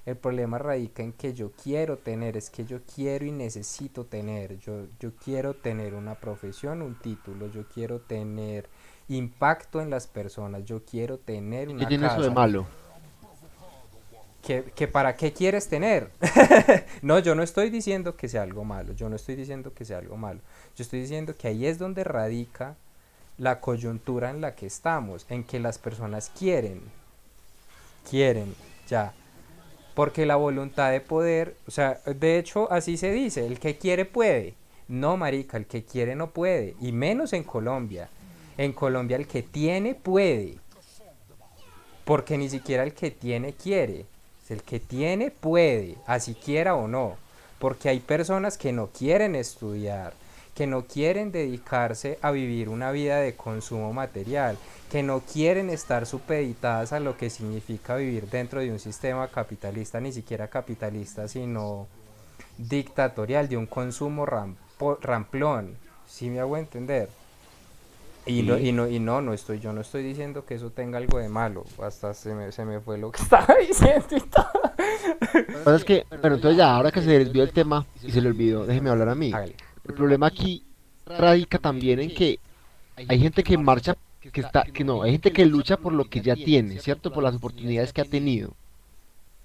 [0.05, 4.57] El problema radica en que yo quiero tener, es que yo quiero y necesito tener.
[4.59, 8.69] Yo, yo quiero tener una profesión, un título, yo quiero tener
[9.09, 12.33] impacto en las personas, yo quiero tener ¿Qué una tiene eso de casa.
[12.33, 12.65] malo?
[14.41, 16.11] Que, que para qué quieres tener.
[17.01, 19.97] no, yo no estoy diciendo que sea algo malo, yo no estoy diciendo que sea
[19.97, 20.39] algo malo.
[20.75, 22.75] Yo estoy diciendo que ahí es donde radica
[23.37, 26.81] la coyuntura en la que estamos, en que las personas quieren,
[28.09, 28.55] quieren,
[28.87, 29.13] ya.
[29.93, 34.05] Porque la voluntad de poder, o sea, de hecho así se dice, el que quiere
[34.05, 34.55] puede.
[34.87, 38.09] No, marica, el que quiere no puede, y menos en Colombia.
[38.57, 40.57] En Colombia el que tiene puede,
[42.05, 44.05] porque ni siquiera el que tiene quiere.
[44.49, 47.17] El que tiene puede, así quiera o no.
[47.59, 50.13] Porque hay personas que no quieren estudiar,
[50.55, 54.57] que no quieren dedicarse a vivir una vida de consumo material,
[54.91, 59.99] que no quieren estar supeditadas a lo que significa vivir dentro de un sistema capitalista,
[59.99, 61.87] ni siquiera capitalista, sino
[62.57, 64.25] dictatorial, de un consumo
[65.01, 65.77] ramplón.
[66.07, 67.09] ¿Sí me hago entender?
[68.27, 70.97] Y, no, y, no, y no, no estoy, yo no estoy diciendo que eso tenga
[70.97, 71.63] algo de malo.
[71.81, 74.47] Hasta se me, se me fue lo que estaba diciendo y todo.
[75.33, 78.11] Lo que pasa es que, bueno, entonces ya, ahora que se desvió el tema y
[78.11, 79.31] se le olvidó, déjeme hablar a mí.
[79.33, 79.55] Hágale.
[79.87, 80.63] El problema aquí
[81.05, 82.39] radica también en que
[82.95, 86.21] hay gente que marcha, que está, que no, hay gente que lucha por lo que
[86.21, 87.11] ya tiene, ¿cierto?
[87.13, 88.53] Por las oportunidades que ha tenido.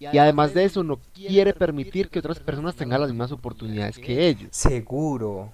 [0.01, 4.27] Y además de eso, no quiere permitir que otras personas tengan las mismas oportunidades que
[4.27, 4.49] ellos.
[4.51, 5.51] Seguro.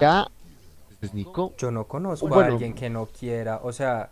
[0.00, 0.28] Ya,
[1.02, 2.52] pues, Nico, Yo no conozco a Bueno.
[2.52, 4.10] alguien que no quiera, o sea,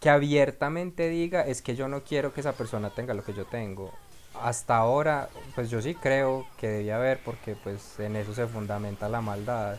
[0.00, 3.46] que abiertamente diga, es que yo no quiero que esa persona tenga lo que yo
[3.46, 3.90] tengo.
[4.42, 9.08] Hasta ahora, pues yo sí creo que debía haber, porque pues en eso se fundamenta
[9.08, 9.78] la maldad.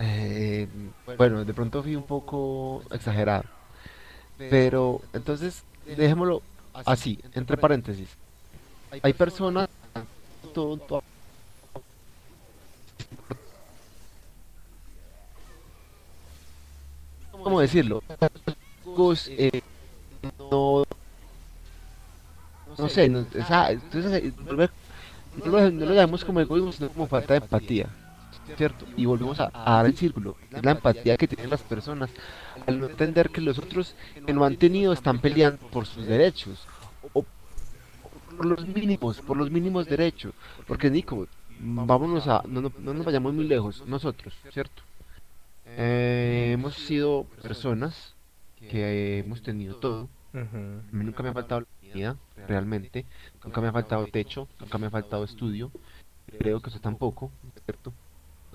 [0.00, 0.66] eh,
[1.18, 3.44] bueno, de pronto fui un poco exagerado.
[4.38, 6.40] Pero, entonces, dejémoslo
[6.72, 8.08] así, entre paréntesis.
[9.02, 9.68] Hay personas,
[10.52, 11.02] todo- todo-
[17.42, 18.02] ¿cómo decirlo?
[19.36, 19.62] Eh,
[20.38, 20.84] no,
[22.76, 24.52] no sé, no, o sea, entonces, eh, no
[25.50, 27.96] lo, no lo llamamos como egoísmo, sino como falta de empatía,
[28.56, 28.88] ¿cierto?
[28.96, 32.14] Y volvemos a, a dar el círculo, es la empatía que tienen las personas
[32.66, 36.68] al no entender que los otros que no han tenido están peleando por sus derechos,
[38.40, 40.32] por los mínimos, por los mínimos derechos,
[40.66, 41.28] porque Nico,
[41.60, 44.82] vámonos a, no, no, no nos vayamos muy lejos, nosotros, ¿cierto?
[45.66, 48.14] Eh, hemos sido personas
[48.58, 50.38] que hemos tenido todo, a
[50.90, 52.16] mí nunca me ha faltado la comida,
[52.48, 53.04] realmente.
[53.44, 55.70] Nunca me ha faltado techo, nunca me ha faltado estudio.
[56.38, 57.30] Creo que eso tampoco,
[57.66, 57.92] ¿cierto?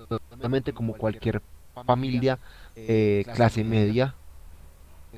[0.08, 1.42] Totalmente como cualquier
[1.86, 2.40] familia
[2.74, 4.16] eh, clase media,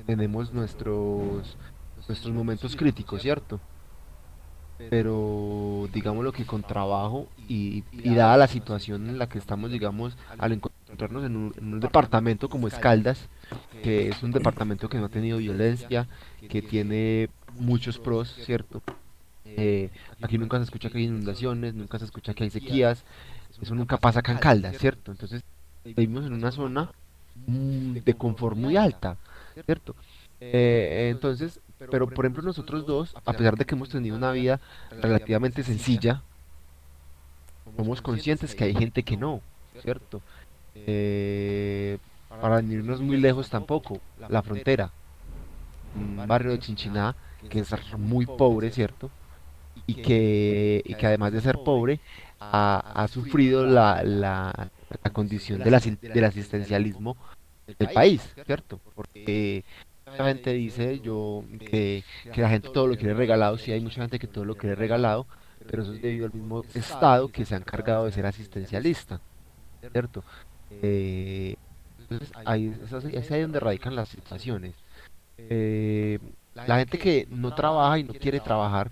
[0.05, 1.57] tenemos nuestros,
[2.07, 3.59] nuestros momentos críticos, ¿cierto?
[4.89, 10.53] Pero digámoslo que con trabajo y, dada la situación en la que estamos, digamos, al
[10.53, 13.27] encontrarnos en un, en un departamento como es Caldas,
[13.83, 16.07] que es un departamento que no ha tenido violencia,
[16.49, 18.81] que tiene muchos pros, ¿cierto?
[19.45, 19.89] Eh,
[20.21, 23.03] aquí nunca se escucha que hay inundaciones, nunca se escucha que hay sequías,
[23.61, 25.11] eso nunca pasa acá en Caldas, ¿cierto?
[25.11, 25.43] Entonces
[25.83, 26.91] vivimos en una zona
[27.47, 29.17] mm, de confort muy alta,
[29.65, 29.95] ¿cierto?
[30.39, 34.61] Eh, entonces, pero por ejemplo nosotros dos, a pesar de que hemos tenido una vida
[35.01, 36.25] relativamente sencilla,
[37.75, 39.45] somos conscientes que hay gente que no,
[39.77, 40.23] ¿cierto?
[40.73, 41.99] Eh,
[42.39, 44.95] para no irnos muy lejos tampoco, la frontera,
[45.93, 49.13] un barrio de Chinchiná que es muy pobre, ¿cierto?
[49.87, 52.01] Y que, y que además de ser pobre,
[52.39, 54.71] ha, ha sufrido la, la,
[55.03, 57.17] la condición del, asi- del asistencialismo
[57.79, 58.81] del país, ¿cierto?
[58.95, 59.65] Porque
[60.17, 64.19] gente dice yo que, que la gente todo lo quiere regalado, sí hay mucha gente
[64.19, 65.27] que todo lo quiere regalado,
[65.65, 69.21] pero eso es debido al mismo Estado que se ha encargado de ser asistencialista,
[69.91, 70.25] ¿cierto?
[70.69, 71.55] Eh,
[71.97, 74.75] entonces ahí es, así- es ahí donde radican las situaciones.
[75.37, 76.19] Eh,
[76.65, 78.91] la gente que no trabaja y no quiere trabajar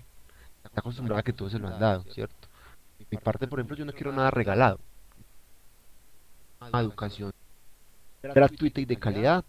[0.64, 2.48] está acostumbrada a que todo se lo han dado, ¿cierto?
[3.10, 4.80] mi parte, por ejemplo, yo no quiero nada regalado.
[6.60, 7.32] Una educación
[8.22, 9.44] gratuita y de calidad,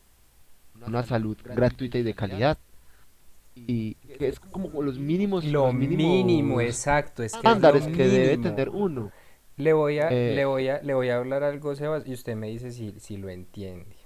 [0.88, 2.58] una salud gratuita y de calidad.
[3.56, 8.08] Y es como los mínimos, Lo los mínimos mínimo, exacto, es que es estándares que
[8.08, 9.12] debe tener uno.
[9.58, 12.36] Le voy a, Eh, le voy a, le voy a hablar algo, Sebas, y usted
[12.36, 13.98] me dice si, si lo entiende.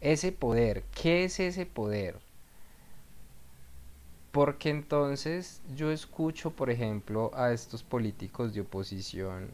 [0.00, 2.16] Ese poder, ¿qué es ese poder?
[4.30, 9.48] Porque entonces yo escucho, por ejemplo, a estos políticos de oposición,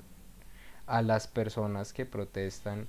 [0.87, 2.88] a las personas que protestan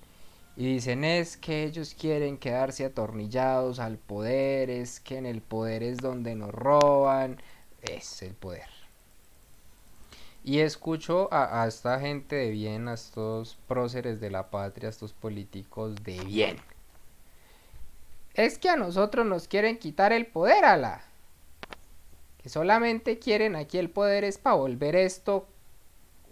[0.58, 5.84] y dicen es que ellos quieren quedarse atornillados al poder, es que en el poder
[5.84, 7.42] es donde nos roban,
[7.82, 8.70] es el poder.
[10.46, 15.12] Y escucho a, esta gente de bien, a estos próceres de la patria, a estos
[15.12, 16.58] políticos de bien.
[18.36, 21.04] Es que a nosotros nos quieren quitar el poder, ala.
[22.42, 25.48] Que solamente quieren aquí el poder es para volver esto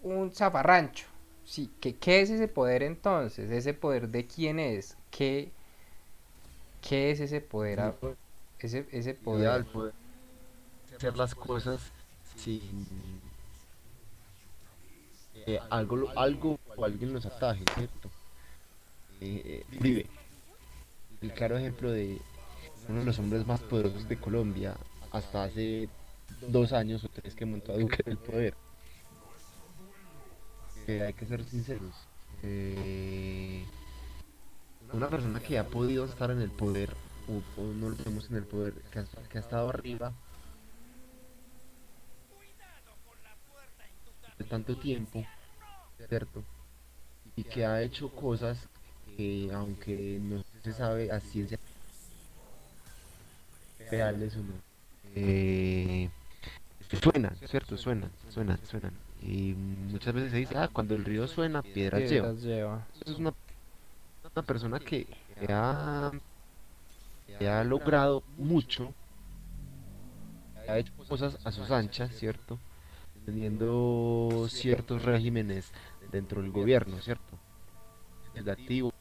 [0.03, 1.12] un zafarrancho.
[1.45, 3.51] Sí, que, ¿qué es ese poder entonces?
[3.51, 4.97] ¿Ese poder de quién es?
[5.11, 5.51] ¿Qué,
[6.81, 7.79] qué es ese poder?
[7.79, 7.95] a-
[8.59, 9.41] Ese, ese poder.
[9.41, 9.93] Ideal poder
[10.95, 11.81] hacer las cosas
[12.35, 12.85] sin
[15.45, 18.09] que algo, algo o alguien los ataje, ¿cierto?
[19.21, 20.05] Eh, eh, Uribe,
[21.21, 22.21] el claro ejemplo de
[22.89, 24.75] uno de los hombres más poderosos de Colombia
[25.11, 25.89] hasta hace
[26.47, 28.55] dos años o tres que montó a Duque en el poder.
[30.85, 32.07] Que hay que ser sinceros.
[32.41, 33.71] eh,
[34.91, 36.95] una persona que ha podido estar en el poder,
[37.27, 40.13] o, o no lo tenemos en el poder, que ha, que ha estado arriba
[44.37, 45.25] de tanto tiempo,
[46.07, 46.43] ¿cierto?
[47.35, 48.69] Y que ha hecho cosas
[49.17, 51.59] que, aunque no se sabe a ciencia
[53.89, 54.53] reales o no,
[55.15, 56.09] eh,
[57.01, 57.77] suenan, ¿cierto?
[57.77, 59.02] Suenan, suenan, suenan.
[59.25, 62.33] Y muchas veces se dice, ah, cuando el río suena, piedras lleva.
[62.33, 62.87] Piedras lleva.
[63.05, 63.33] Es una,
[64.35, 65.05] una persona que,
[65.47, 66.11] ha,
[67.37, 68.93] que ha logrado mucho,
[70.67, 72.59] ha hecho cosas a sus anchas, ¿cierto?
[73.25, 75.71] Teniendo ciertos regímenes
[76.11, 77.39] dentro del gobierno, ¿cierto?
[78.25, 78.91] El legislativo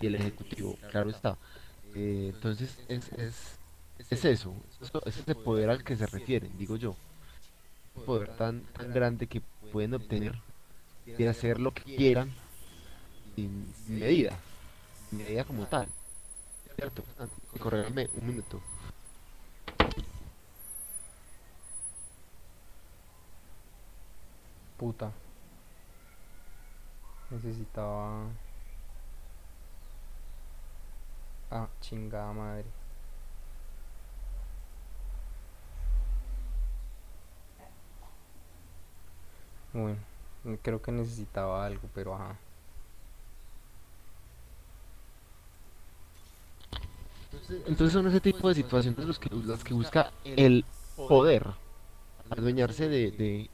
[0.00, 1.38] y el ejecutivo, claro está.
[1.94, 3.58] Eh, entonces es, es,
[4.10, 6.96] es eso, eso- es ese poder al que se refieren, digo yo.
[8.06, 9.40] Poder tan, tan grande que
[9.72, 10.38] pueden obtener
[11.04, 12.32] de hacer lo que quieran
[13.34, 14.36] sin medida,
[15.08, 15.88] sin medida como tal.
[16.76, 17.02] ¿Cierto?
[17.58, 18.60] Correrme un minuto.
[24.76, 25.12] Puta.
[27.30, 28.28] Necesitaba.
[31.50, 32.77] Ah, chingada madre.
[39.72, 39.98] Bueno,
[40.62, 42.38] creo que necesitaba algo, pero ajá.
[47.66, 50.64] Entonces son ese tipo de situaciones los que, las que busca el
[51.06, 51.44] poder,
[52.30, 53.50] adueñarse de, de,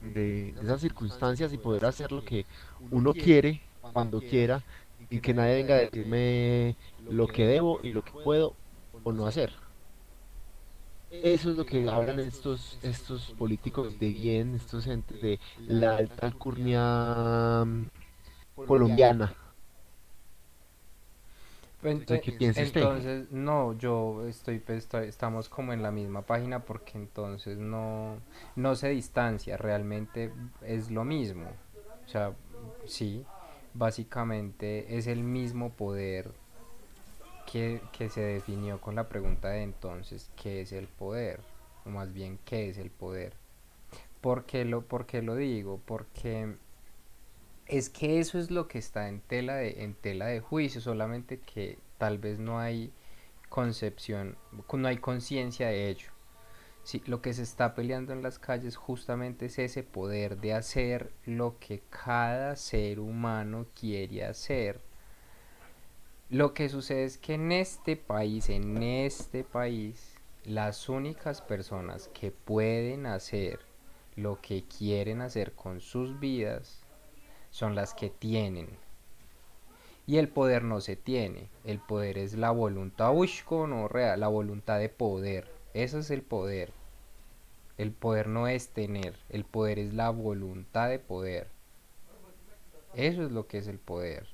[0.00, 2.46] de- de esas circunstancias y poder hacer lo que
[2.90, 3.62] uno quiere
[3.92, 4.64] cuando quiera
[5.10, 6.76] y que nadie venga a decirme
[7.08, 8.56] lo que debo y lo que puedo
[9.04, 9.52] o no hacer.
[11.22, 16.26] Eso es lo que hablan estos, estos políticos de bien, estos entes de la alta
[16.26, 17.86] alcurnia mm,
[18.66, 19.34] colombiana.
[21.82, 22.90] Ento- ¿qué piensa usted?
[22.90, 28.16] entonces, no, yo estoy, pues, estamos como en la misma página porque entonces no,
[28.56, 31.50] no se distancia, realmente es lo mismo.
[32.06, 32.32] O sea,
[32.86, 33.24] sí,
[33.74, 36.32] básicamente es el mismo poder
[37.50, 41.40] que, que se definió con la pregunta de entonces, ¿qué es el poder?
[41.84, 43.34] O más bien, ¿qué es el poder?
[44.20, 45.80] ¿Por qué lo, por qué lo digo?
[45.84, 46.56] Porque
[47.66, 51.40] es que eso es lo que está en tela de, en tela de juicio, solamente
[51.40, 52.92] que tal vez no hay
[53.48, 54.36] concepción,
[54.72, 56.08] no hay conciencia de ello.
[56.82, 61.12] Sí, lo que se está peleando en las calles justamente es ese poder de hacer
[61.24, 64.80] lo que cada ser humano quiere hacer.
[66.30, 70.14] Lo que sucede es que en este país, en este país,
[70.44, 73.60] las únicas personas que pueden hacer
[74.16, 76.82] lo que quieren hacer con sus vidas
[77.50, 78.68] son las que tienen.
[80.06, 81.50] Y el poder no se tiene.
[81.64, 85.50] El poder es la voluntad, uy, no real, la voluntad de poder.
[85.74, 86.72] Eso es el poder.
[87.76, 91.48] El poder no es tener, el poder es la voluntad de poder.
[92.94, 94.33] Eso es lo que es el poder.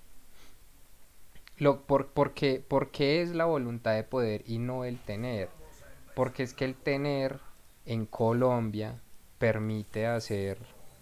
[1.61, 5.51] Lo, por, porque, porque es la voluntad de poder y no el tener.
[6.17, 7.39] Porque es que el tener
[7.85, 8.99] en Colombia
[9.39, 10.59] permite hacer,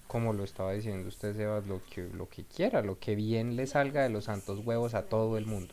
[0.09, 3.69] como lo estaba diciendo usted, Sebas, lo que, lo que quiera, lo que bien le
[3.69, 5.73] salga de los santos huevos a todo el mundo.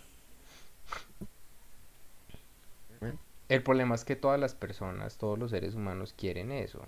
[3.50, 6.86] El problema es que todas las personas, todos los seres humanos quieren eso.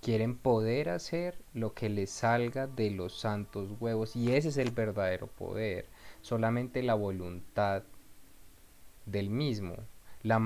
[0.00, 4.70] Quieren poder hacer lo que les salga de los santos huevos y ese es el
[4.72, 5.86] verdadero poder.
[6.26, 7.84] Solamente la voluntad
[9.06, 9.76] del mismo,
[10.22, 10.38] la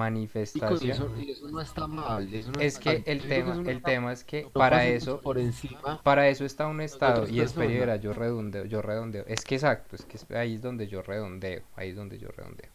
[0.53, 0.91] y manifestación.
[0.91, 2.33] eso, y eso no está mal.
[2.35, 3.05] eso no Es está que mal.
[3.07, 6.81] el que tema, el tema es que para eso, por encima para eso está un
[6.83, 9.25] estado y espera, yo redondeo, yo redondeo.
[9.27, 12.71] Es que exacto, es que ahí es donde yo redondeo, ahí es donde yo redondeo.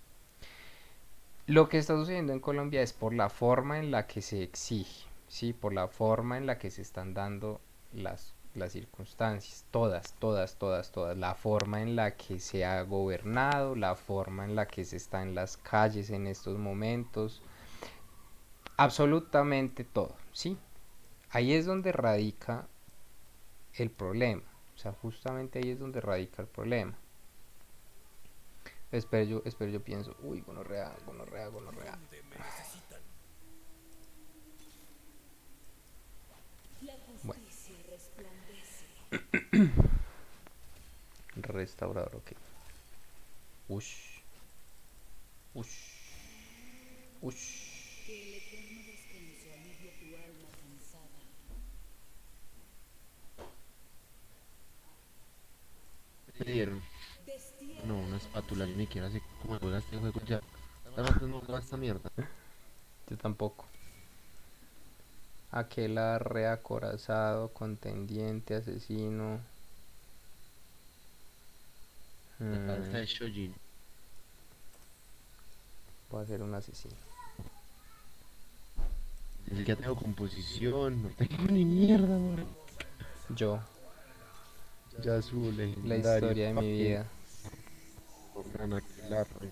[1.48, 5.08] Lo que está sucediendo en Colombia es por la forma en la que se exige,
[5.28, 5.54] ¿sí?
[5.54, 7.62] Por la forma en la que se están dando
[7.94, 11.18] las, las circunstancias, todas, todas, todas, todas.
[11.18, 15.22] La forma en la que se ha gobernado, la forma en la que se está
[15.22, 17.42] en las calles en estos momentos,
[18.78, 20.58] absolutamente todo, ¿sí?
[21.32, 22.68] Ahí es donde radica
[23.74, 24.44] el problema.
[24.76, 26.96] O sea, justamente ahí es donde radica el problema.
[28.92, 31.98] Espero yo, espero yo pienso, uy, gonorrea, gonorrea, gonorrea.
[37.24, 37.44] Bueno.
[41.36, 42.32] Restaurador, ok.
[43.70, 44.22] Ush.
[45.54, 45.96] Ush.
[47.22, 47.76] Ush.
[56.44, 56.82] dieron.
[57.86, 60.42] No, una espátula, ni siquiera sé cómo juega este juego ya.
[60.96, 62.10] Rato no esta mierda.
[63.10, 63.66] Yo tampoco.
[65.56, 69.40] Aquel arre acorazado, contendiente, asesino.
[72.40, 73.56] La cabeza Mm, de Shojin.
[76.12, 76.94] voy a ser un asesino.
[79.66, 82.46] Ya tengo composición, no tengo ni mierda, man.
[83.30, 83.60] Yo,
[85.02, 85.52] Ya su
[85.86, 87.06] la historia de mi vida.
[88.54, 89.52] Gran aquelarre.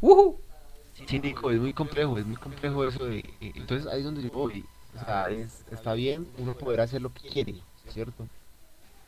[0.00, 0.38] ¡Woohoo!
[1.06, 3.18] Sí, es muy complejo, es muy complejo eso de...
[3.18, 4.64] eh, Entonces ahí es donde yo voy.
[4.96, 7.54] O sea, es, está bien uno poder hacer lo que quiere,
[7.88, 8.26] ¿cierto?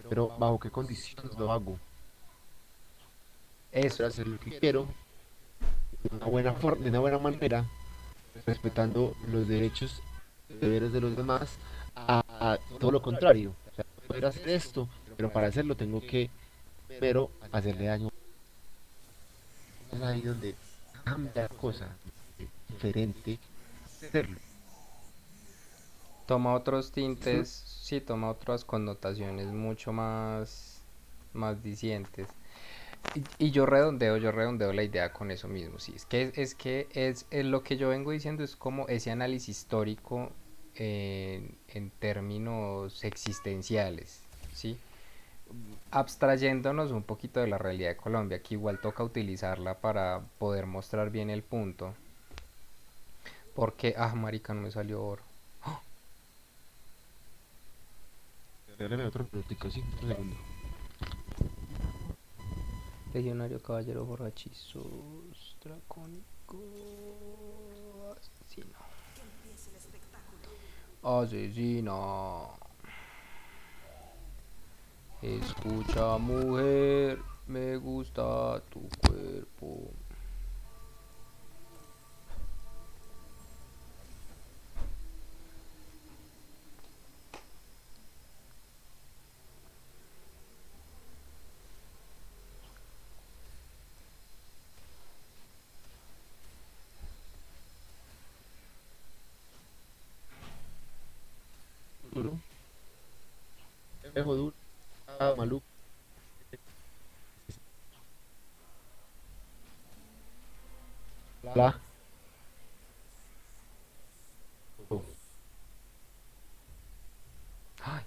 [0.09, 1.78] Pero bajo qué condiciones lo hago.
[3.70, 4.86] Eso, hacer lo que quiero
[6.03, 7.64] de una buena forma, de una buena manera,
[8.47, 10.03] respetando los derechos
[10.49, 11.57] y deberes de los demás,
[11.95, 13.55] a, todo lo contrario.
[13.78, 16.28] O poder hacer esto, pero para hacerlo tengo que
[16.88, 18.09] primero hacerle daño.
[19.93, 20.55] Es ahí donde
[21.05, 21.98] cambia la cosa,
[22.38, 23.38] es diferente
[23.84, 24.40] hacerlo.
[26.26, 30.86] toma otros tintes, sí, toma otras connotaciones mucho más,
[31.32, 32.36] más dicientes.
[33.14, 35.94] Y, y yo redondeo, yo redondeo la idea con eso mismo, sí.
[35.96, 39.50] Es que es, que es, es lo que yo vengo diciendo es como ese análisis
[39.59, 40.32] histórico
[40.74, 44.78] en, en términos existenciales, ¿sí?
[45.90, 51.11] Abstrayéndonos un poquito de la realidad de Colombia, que igual toca utilizarla para poder mostrar
[51.11, 51.95] bien el punto.
[53.55, 55.22] Porque, ah, marica, no me salió oro.
[58.78, 60.36] Regálame otro minutico, sí, un segundo.
[63.12, 66.57] Legionario Caballero Borrachizos Dracónico
[68.16, 68.78] Asesino
[71.03, 72.62] Asesino
[75.23, 79.93] Escucha mujer Me gusta tu cuerpo
[102.12, 102.39] Duro.
[104.14, 104.55] Dejo duro.
[105.18, 105.64] Ah, maluco.
[111.55, 111.79] La.
[114.91, 115.03] Oh,
[117.85, 118.03] Ay,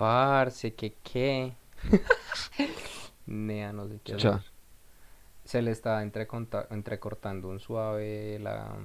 [0.00, 1.52] parce, que qué
[3.26, 4.40] Nea, no sé qué hacer.
[5.44, 8.76] Se le está entrecortando un suave la,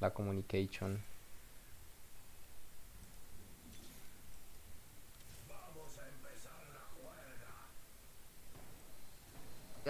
[0.00, 0.98] la communication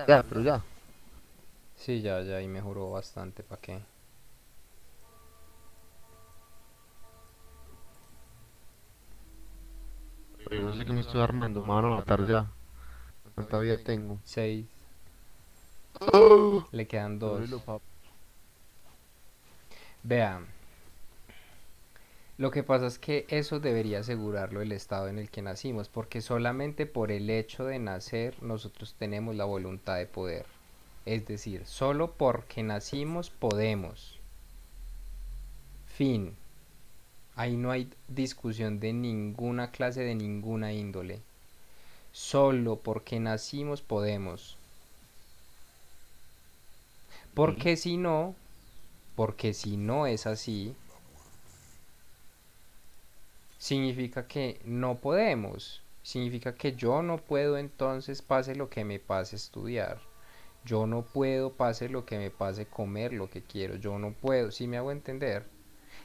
[0.08, 0.62] Ya, pero ya.
[1.76, 3.80] Sí, ya, ya, y mejoró bastante, ¿para qué?
[10.60, 11.62] No sé qué me estoy armando.
[11.62, 12.50] Me van a matar ya.
[13.34, 14.18] ¿Cuánta vida tengo?
[14.24, 14.66] 6.
[16.72, 17.48] Le quedan dos.
[20.02, 20.46] Vean,
[22.38, 26.20] lo que pasa es que eso debería asegurarlo el estado en el que nacimos, porque
[26.20, 30.46] solamente por el hecho de nacer nosotros tenemos la voluntad de poder.
[31.06, 34.18] Es decir, solo porque nacimos podemos.
[35.86, 36.36] Fin.
[37.34, 41.20] Ahí no hay discusión de ninguna clase, de ninguna índole.
[42.12, 44.58] Solo porque nacimos podemos.
[47.34, 48.34] Porque si no,
[49.16, 50.74] porque si no es así,
[53.58, 55.80] significa que no podemos.
[56.02, 60.00] Significa que yo no puedo entonces pase lo que me pase estudiar.
[60.64, 63.76] Yo no puedo pase lo que me pase comer lo que quiero.
[63.76, 64.50] Yo no puedo.
[64.50, 65.46] Si me hago entender?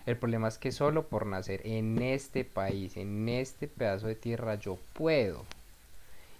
[0.06, 4.56] El problema es que solo por nacer en este país, en este pedazo de tierra,
[4.56, 5.46] yo puedo.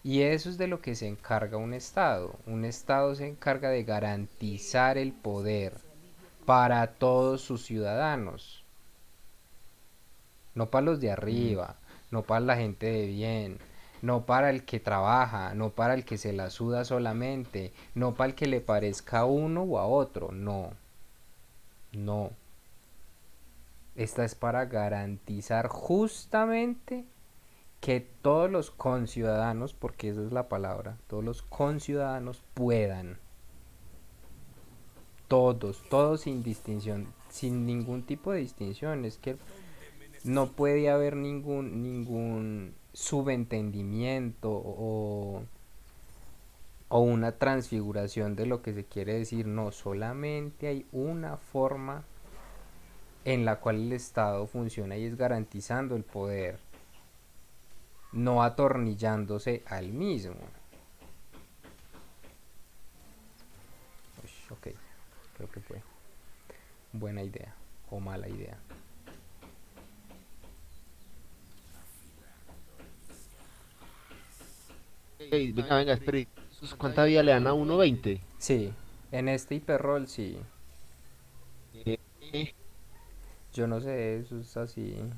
[0.04, 2.36] Y eso es de lo que se encarga un Estado.
[2.46, 5.74] Un Estado se encarga de garantizar el poder
[6.46, 8.64] para todos sus ciudadanos.
[10.56, 11.76] No para los de arriba,
[12.10, 13.60] no para la gente de bien,
[14.02, 18.30] no para el que trabaja, no para el que se la suda solamente, no para
[18.30, 20.72] el que le parezca a uno o a otro, no.
[21.92, 22.32] No.
[23.98, 27.04] Esta es para garantizar justamente
[27.82, 33.18] que todos los conciudadanos, porque esa es la palabra, todos los conciudadanos puedan.
[35.28, 39.04] Todos, todos sin distinción, sin ningún tipo de distinción.
[39.04, 39.36] Es que
[40.24, 45.42] no puede haber ningún, ningún subentendimiento o,
[46.88, 49.48] o una transfiguración de lo que se quiere decir.
[49.48, 52.04] No, solamente hay una forma
[53.28, 56.60] en la cual el Estado funciona y es garantizando el poder,
[58.14, 60.38] no atornillándose al mismo.
[64.24, 64.68] Ush, ok,
[65.36, 65.82] creo que fue
[66.94, 67.54] buena idea
[67.92, 68.58] o mala idea.
[75.30, 76.30] Venga, venga, espere.
[76.78, 78.22] ¿Cuánta vida le dan a 1.20?
[78.38, 78.74] Sí,
[79.12, 80.40] en este hiperrol sí.
[81.74, 82.00] Eh,
[83.58, 85.10] Yo no sé, eso es así.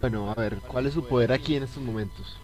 [0.00, 2.38] Bueno, a ver, ¿cuál es su poder aquí en estos momentos?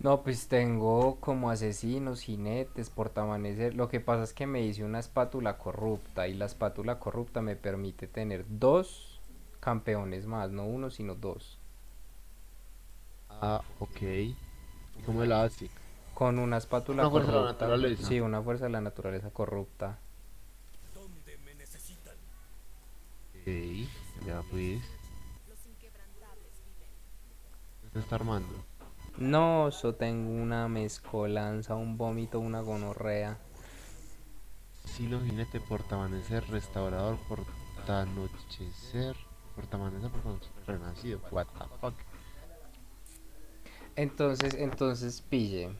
[0.00, 3.74] No, pues tengo como asesinos, jinetes, portamanecer.
[3.74, 7.54] Lo que pasa es que me hice una espátula corrupta y la espátula corrupta me
[7.54, 9.20] permite tener dos
[9.60, 11.58] campeones más, no uno, sino dos.
[13.28, 14.02] Ah, ok.
[14.02, 14.36] ¿Y
[15.04, 15.68] cómo la hace?
[16.14, 18.08] Con una espátula Una fuerza de la naturaleza.
[18.08, 19.98] Sí, una fuerza de la naturaleza corrupta.
[23.40, 23.46] Ok,
[24.26, 24.99] ya pues.
[27.92, 28.48] ¿Qué está armando?
[29.18, 33.38] No, yo tengo una mezcolanza, un vómito, una gonorrea.
[34.84, 39.16] Silo, jinete, portamanecer, restaurador, portanochecer,
[39.56, 41.20] portamanecer, portanochecer, renacido.
[41.32, 41.94] What the fuck?
[43.96, 45.70] Entonces, entonces, pille,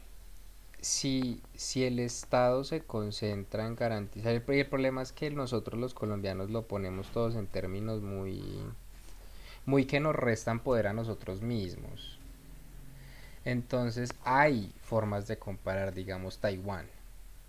[0.81, 5.95] si, si el Estado se concentra en garantizar, el, el problema es que nosotros los
[5.95, 8.43] colombianos lo ponemos todos en términos muy,
[9.71, 12.19] muy que nos restan poder a nosotros mismos.
[13.45, 16.87] Entonces, hay formas de comparar, digamos, Taiwán.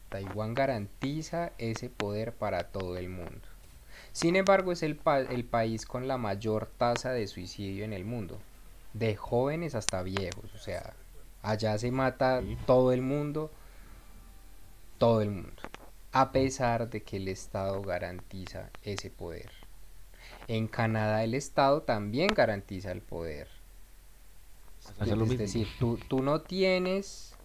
[0.10, 3.48] Taiwán garantiza ese poder para todo el mundo.
[4.14, 8.06] Sin embargo, es el, pa- el país con la mayor tasa de suicidio en el
[8.06, 8.40] mundo
[8.94, 10.94] de jóvenes hasta viejos, o sea,
[11.44, 13.52] allá se mata todo el mundo,
[14.98, 15.64] todo el mundo,
[16.12, 19.52] a pesar de que el Estado garantiza ese poder.
[20.48, 23.48] En Canadá el Estado también garantiza el poder.
[25.00, 25.38] Lo es mismo.
[25.38, 27.36] decir, tú, tú no tienes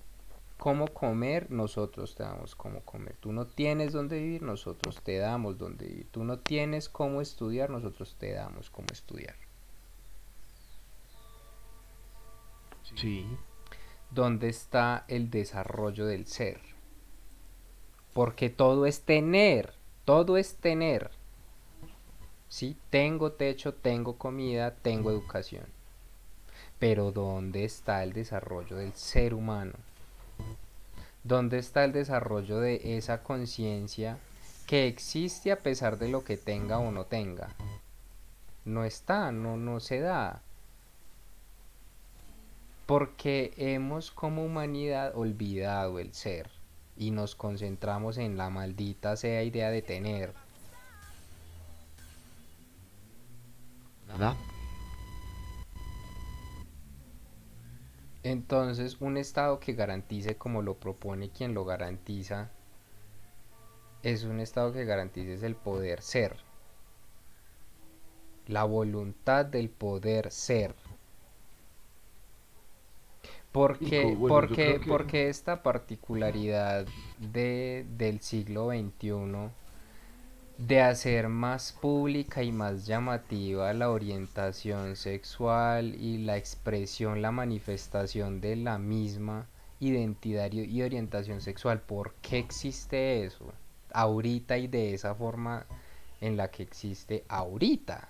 [0.58, 3.16] cómo comer, nosotros te damos cómo comer.
[3.20, 6.08] Tú no tienes dónde vivir, nosotros te damos dónde vivir.
[6.10, 9.36] Tú no tienes cómo estudiar, nosotros te damos cómo estudiar.
[12.94, 13.26] Sí.
[14.10, 16.60] ¿Dónde está el desarrollo del ser?
[18.12, 19.74] Porque todo es tener,
[20.04, 21.10] todo es tener.
[22.48, 25.66] Sí, tengo techo, tengo comida, tengo educación.
[26.78, 29.72] Pero ¿dónde está el desarrollo del ser humano?
[31.24, 34.18] ¿Dónde está el desarrollo de esa conciencia
[34.66, 37.48] que existe a pesar de lo que tenga o no tenga?
[38.64, 40.40] No está, no, no se da.
[42.86, 46.48] Porque hemos como humanidad olvidado el ser
[46.96, 50.32] y nos concentramos en la maldita sea idea de tener.
[54.06, 54.36] ¿Verdad?
[58.24, 62.50] Entonces, un Estado que garantice como lo propone quien lo garantiza,
[64.02, 66.38] es un Estado que garantice el poder ser.
[68.46, 70.74] La voluntad del poder ser.
[73.52, 76.86] Porque, bueno, porque, que- porque esta particularidad
[77.18, 79.52] de, del siglo XXI
[80.58, 88.40] de hacer más pública y más llamativa la orientación sexual y la expresión, la manifestación
[88.40, 89.46] de la misma
[89.80, 91.80] identidad y orientación sexual.
[91.82, 93.52] ¿Por qué existe eso?
[93.92, 95.66] Ahorita y de esa forma
[96.20, 98.08] en la que existe ahorita.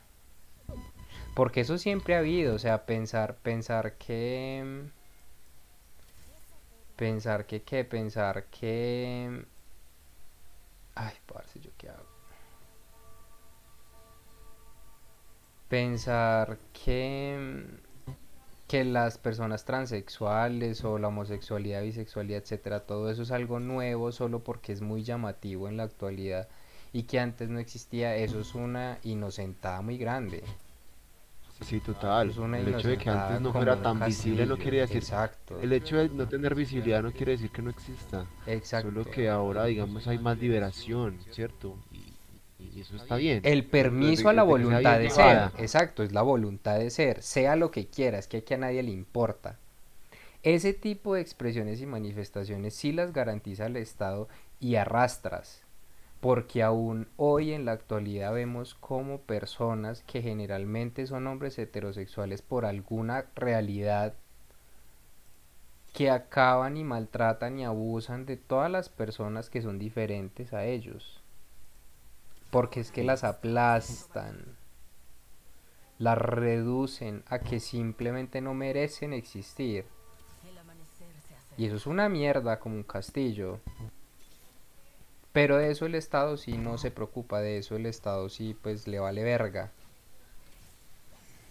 [1.35, 4.85] Porque eso siempre ha habido, o sea, pensar, pensar que...
[6.97, 7.85] Pensar que, ¿qué?
[7.85, 9.45] Pensar que...
[10.95, 12.06] Ay, parce, ¿yo qué hago?
[15.69, 17.65] Pensar que,
[18.69, 24.41] que las personas transexuales o la homosexualidad, bisexualidad, etcétera, todo eso es algo nuevo solo
[24.45, 26.49] porque es muy llamativo en la actualidad
[26.93, 30.43] y que antes no existía, eso es una inocentada muy grande.
[31.61, 32.31] Sí, total.
[32.31, 34.99] Es una El hecho de que antes no fuera tan visible no quiere decir.
[34.99, 38.27] Exacto, El hecho de no tener visibilidad no quiere decir que no exista.
[38.47, 38.89] exacto.
[38.89, 41.79] Solo que ahora, digamos, hay más liberación, ¿cierto?
[41.91, 42.06] Y,
[42.75, 43.41] y eso está bien.
[43.45, 47.71] El permiso a la voluntad de ser, exacto, es la voluntad de ser, sea lo
[47.71, 49.59] que quieras, que aquí a nadie le importa.
[50.43, 54.29] Ese tipo de expresiones y manifestaciones sí las garantiza el Estado
[54.61, 55.63] y arrastras,
[56.21, 62.65] porque aún hoy en la actualidad vemos como personas que generalmente son hombres heterosexuales por
[62.65, 64.15] alguna realidad
[65.93, 71.23] que acaban y maltratan y abusan de todas las personas que son diferentes a ellos.
[72.51, 74.57] Porque es que las aplastan,
[75.99, 79.85] las reducen a que simplemente no merecen existir.
[81.59, 83.61] Y eso es una mierda como un castillo.
[85.33, 88.87] Pero de eso el Estado sí no se preocupa, de eso el Estado sí pues
[88.87, 89.71] le vale verga.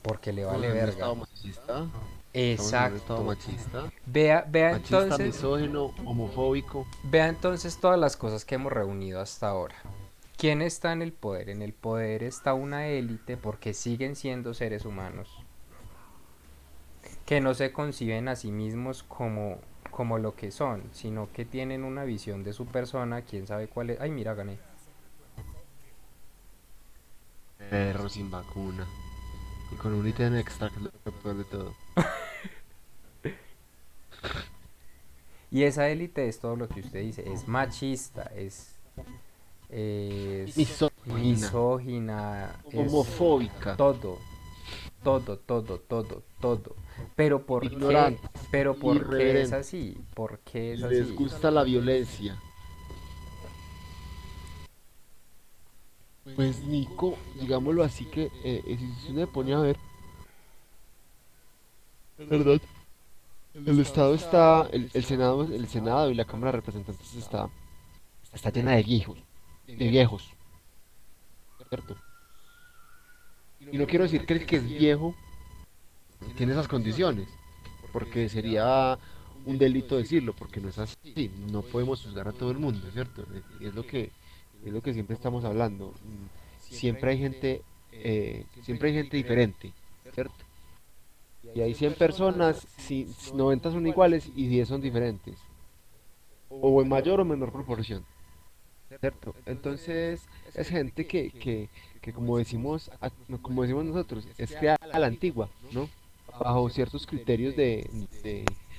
[0.01, 0.91] Porque le vale verga.
[0.91, 1.77] estado machista.
[1.81, 1.99] Un estado
[2.33, 3.23] Exacto.
[3.23, 3.91] machista.
[4.05, 6.85] Vea, vea Machista, entonces, misógino, homofóbico.
[7.03, 9.75] vea entonces todas las cosas que hemos reunido hasta ahora.
[10.37, 11.49] ¿Quién está en el poder?
[11.49, 15.29] En el poder está una élite porque siguen siendo seres humanos.
[17.25, 19.59] Que no se conciben a sí mismos como,
[19.91, 23.91] como lo que son, sino que tienen una visión de su persona, quién sabe cuál
[23.91, 24.01] es.
[24.01, 24.59] Ay, mira, gané.
[27.69, 28.85] Perro sin vacuna.
[29.71, 31.73] Y con un ítem extra que es lo peor de todo.
[35.51, 38.75] Y esa élite es todo lo que usted dice, es machista, es,
[39.75, 41.55] es Misógina.
[41.69, 43.75] misógina, es Homofóbica.
[43.75, 44.19] todo,
[45.03, 46.77] todo, todo, todo, todo.
[47.15, 47.75] Pero ¿por qué?
[47.75, 50.05] Ignorante, Pero ¿por qué es así?
[50.13, 51.13] ¿Por qué es Les así?
[51.13, 52.43] gusta la violencia.
[56.35, 59.79] Pues Nico, digámoslo así que eh, eh, si se pone a ver,
[62.17, 62.61] ¿verdad?
[63.65, 67.49] El Estado está, el, el Senado, el Senado y la Cámara de Representantes está,
[68.33, 69.24] está llena de viejos,
[69.67, 70.29] de viejos,
[71.69, 71.95] ¿cierto?
[73.71, 75.15] Y no quiero decir que el que es viejo
[76.37, 77.27] tiene esas condiciones,
[77.91, 78.97] porque sería
[79.45, 83.25] un delito decirlo, porque no es así, no podemos juzgar a todo el mundo, ¿cierto?
[83.59, 84.11] Y es lo que,
[84.65, 85.93] es lo que siempre estamos hablando.
[86.03, 87.61] Mm, Siempre hay gente,
[87.91, 89.71] eh, siempre hay gente diferente,
[90.13, 90.33] ¿cierto?
[91.53, 95.37] Y hay 100 personas, si, 90 son iguales y 10 son diferentes.
[96.49, 98.03] O en mayor o menor proporción.
[98.99, 99.35] ¿Cierto?
[99.45, 100.21] Entonces,
[100.53, 101.69] es gente que, que,
[102.01, 102.89] que como decimos,
[103.41, 105.89] como decimos nosotros, es creada a la antigua, ¿no?
[106.39, 107.89] Bajo ciertos criterios de,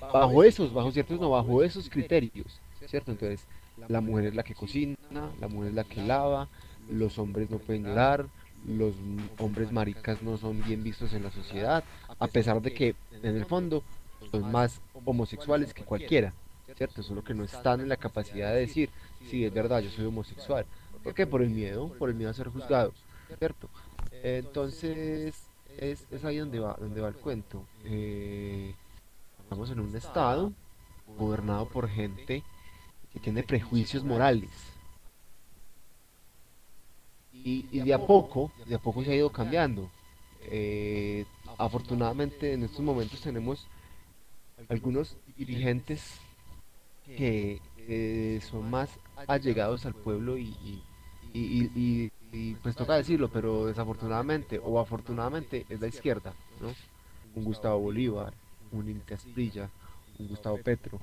[0.00, 3.12] bajo esos, bajo ciertos, no, bajo esos criterios, ¿cierto?
[3.12, 3.40] Entonces,
[3.88, 4.96] la mujer es la que cocina,
[5.40, 6.48] la mujer es la que lava,
[6.88, 8.26] los hombres no pueden llorar,
[8.66, 8.94] los
[9.38, 11.84] hombres maricas no son bien vistos en la sociedad,
[12.18, 13.82] a pesar de que en el fondo
[14.30, 16.32] son más homosexuales que cualquiera,
[16.76, 17.02] ¿cierto?
[17.02, 18.90] Solo que no están en la capacidad de decir,
[19.30, 20.66] sí, es verdad, yo soy homosexual.
[21.02, 21.26] ¿Por qué?
[21.26, 22.94] Por el miedo, por el miedo a ser juzgados,
[23.38, 23.68] ¿cierto?
[24.22, 25.34] Entonces,
[25.78, 27.64] es, es ahí donde va, donde va el cuento.
[27.84, 28.74] Eh,
[29.42, 30.52] estamos en un estado
[31.18, 32.42] gobernado por gente
[33.12, 34.50] que tiene prejuicios morales.
[37.32, 39.88] Y, y de a poco, de a poco se ha ido cambiando.
[40.48, 41.24] Eh,
[41.58, 43.66] afortunadamente en estos momentos tenemos
[44.68, 46.20] algunos dirigentes
[47.14, 48.90] que eh, son más
[49.26, 50.54] allegados al pueblo y,
[51.32, 52.10] y-
[52.62, 56.68] pues toca decirlo, pero desafortunadamente o afortunadamente es la izquierda, ¿no?
[57.34, 58.32] Un Gustavo Bolívar,
[58.72, 59.70] un Inti Asprilla,
[60.18, 61.00] un Gustavo Petro,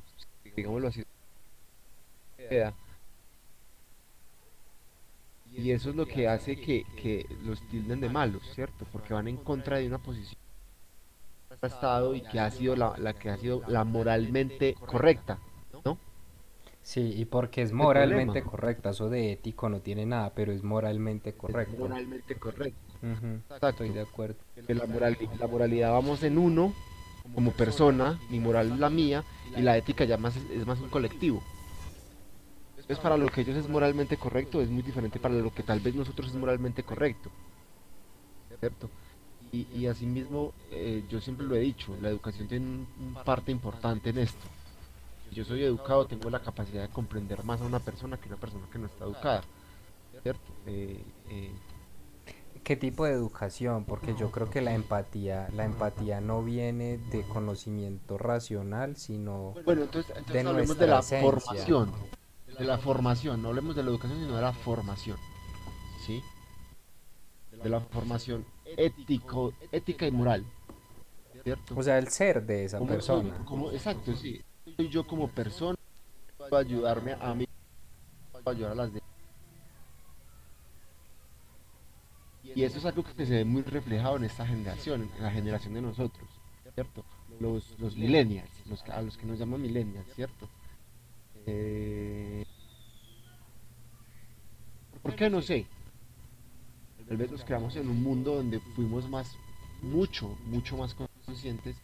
[0.55, 1.03] digámoslo así.
[5.55, 8.85] Y eso es lo que hace que, los tilden de malos, ¿cierto?
[8.91, 10.33] Porque van en contra de una posición
[11.61, 15.39] Estado y que ha sido la, la que ha sido la moralmente correcta.
[16.83, 21.29] Sí, y porque es moralmente correcta, eso de ético no tiene nada, pero es moralmente
[21.29, 21.77] Es correcto.
[21.77, 22.79] moralmente correcto.
[23.01, 23.69] Exacto.
[23.69, 24.35] Estoy de acuerdo.
[24.67, 26.73] Que la, moral, la moralidad vamos en uno,
[27.33, 29.23] como persona, mi moral es la mía,
[29.57, 31.41] y la ética ya más es, es más un colectivo.
[32.71, 35.79] Entonces para lo que ellos es moralmente correcto es muy diferente para lo que tal
[35.79, 37.29] vez nosotros es moralmente correcto.
[38.59, 38.89] ¿Cierto?
[39.53, 43.51] Y, y asimismo, eh, yo siempre lo he dicho, la educación tiene un, un parte
[43.51, 44.45] importante en esto.
[45.33, 48.67] Yo soy educado, tengo la capacidad de comprender más a una persona que una persona
[48.71, 49.43] que no está educada.
[50.21, 50.53] ¿Cierto?
[50.67, 51.51] Eh, eh,
[52.63, 53.83] ¿Qué tipo de educación?
[53.83, 59.83] Porque yo creo que la empatía, la empatía no viene de conocimiento racional, sino Bueno,
[59.83, 61.29] entonces, entonces de hablemos de la esencia.
[61.29, 61.91] formación.
[62.57, 65.17] De la formación, no hablemos de la educación, sino de la formación.
[66.05, 66.21] ¿Sí?
[67.61, 70.45] De la formación ético, ética y moral.
[71.43, 71.75] ¿Cierto?
[71.77, 73.43] O sea, el ser de esa persona.
[73.45, 74.41] ¿Cómo- exacto, sí.
[74.75, 75.77] Soy yo como persona,
[76.37, 77.47] puedo ayudarme a mí,
[78.31, 79.09] puedo ayudar a las demás.
[82.55, 85.73] Y eso es algo que se ve muy reflejado en esta generación, en la generación
[85.73, 86.29] de nosotros,
[86.73, 87.03] ¿cierto?
[87.39, 90.47] Los, los millennials, los, a los que nos llaman millennials, ¿cierto?
[91.45, 92.45] Eh,
[95.01, 95.29] ¿Por qué?
[95.29, 95.65] No sé.
[97.07, 99.35] Tal vez nos creamos en un mundo donde fuimos más,
[99.81, 100.95] mucho, mucho más
[101.25, 101.75] conscientes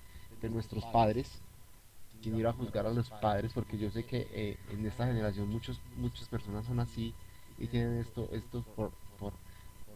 [0.41, 1.41] de nuestros padres,
[2.22, 5.49] sin ir a juzgar a los padres, porque yo sé que eh, en esta generación
[5.49, 7.13] muchos, muchas personas son así
[7.57, 9.34] y tienen esto, esto por, por,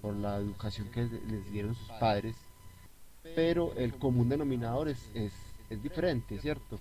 [0.02, 2.36] por la educación que les dieron sus padres,
[3.36, 5.34] pero el común denominador es, es,
[5.70, 6.80] es diferente, ¿cierto?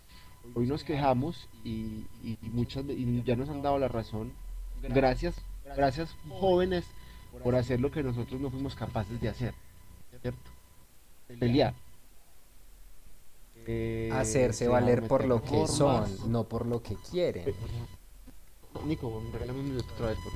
[0.55, 4.33] Hoy nos quejamos y, y, muchas y ya nos han dado la razón.
[4.83, 5.37] Gracias,
[5.77, 6.85] gracias jóvenes
[7.43, 9.55] por hacer lo que nosotros no fuimos capaces de hacer,
[10.21, 10.51] ¿cierto?
[11.39, 11.75] Pelear.
[13.67, 17.55] Eh, Hacerse valer por lo que son, no por lo que quieren.
[18.87, 20.32] Nico, regálame un minuto otra vez, por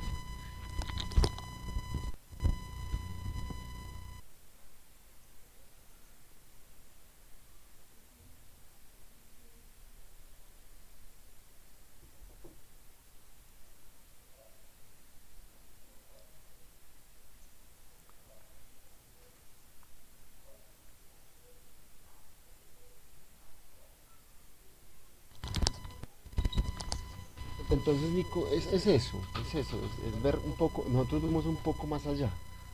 [27.87, 31.87] Entonces, Nico, es, es eso, es eso, es, ver un poco, nosotros vemos un poco
[31.87, 32.29] más allá,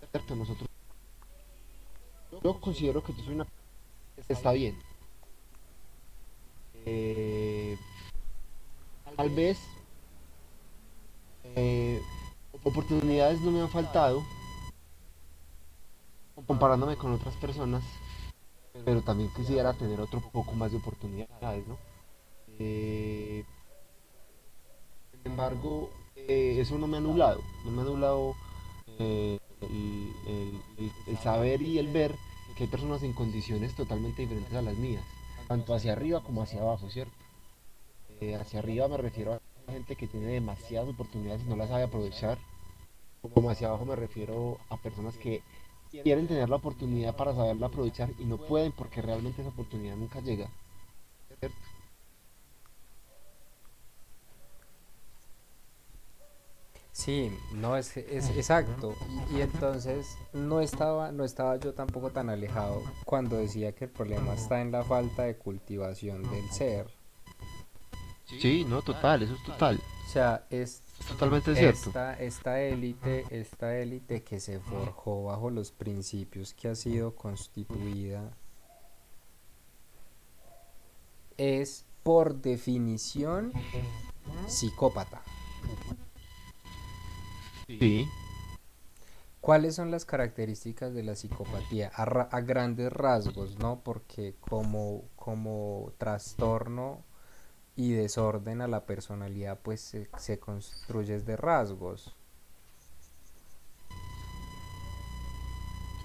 [0.10, 0.36] ¿cierto?
[0.36, 0.68] Nosotros,
[2.44, 3.46] yo considero que yo soy una,
[4.28, 4.76] está bien.
[6.86, 7.78] Eh,
[9.16, 9.60] tal vez
[11.44, 12.02] eh,
[12.64, 14.24] oportunidades no me han faltado,
[16.48, 17.84] comparándome con otras personas,
[18.84, 21.78] pero también quisiera tener otro poco más de oportunidades, ¿no?
[22.58, 23.46] Eh,
[25.26, 28.36] embargo, eh, eso no me ha anulado, no me ha anulado
[29.00, 29.40] eh,
[31.08, 32.16] el saber y el ver
[32.56, 35.04] que hay personas en condiciones totalmente diferentes a las mías,
[35.48, 37.14] tanto hacia arriba como hacia abajo, ¿cierto?
[38.22, 41.84] Eh, hacia arriba me refiero a gente que tiene demasiadas oportunidades y no las sabe
[41.84, 42.38] aprovechar,
[43.34, 45.42] como hacia abajo me refiero a personas que
[45.92, 50.20] quieren tener la oportunidad para saberla aprovechar y no pueden porque realmente esa oportunidad nunca
[50.22, 50.50] llega,
[51.40, 51.58] ¿cierto?
[56.94, 58.96] Sí, no es, es exacto.
[59.32, 63.92] Y, y entonces no estaba, no estaba yo tampoco tan alejado cuando decía que el
[63.92, 66.88] problema está en la falta de cultivación del ser,
[68.40, 69.80] Sí, no, total, eso es total.
[70.08, 71.90] O sea, es Es totalmente cierto.
[71.90, 78.36] esta esta élite, esta élite que se forjó bajo los principios que ha sido constituida
[81.38, 83.52] es por definición
[84.48, 85.22] psicópata.
[87.68, 88.06] Sí,
[89.42, 91.92] ¿Cuáles son las características de la psicopatía?
[91.96, 93.82] A, ra- a grandes rasgos, ¿no?
[93.84, 97.04] Porque como, como trastorno
[97.76, 102.16] y desorden a la personalidad, pues se, se construye de rasgos.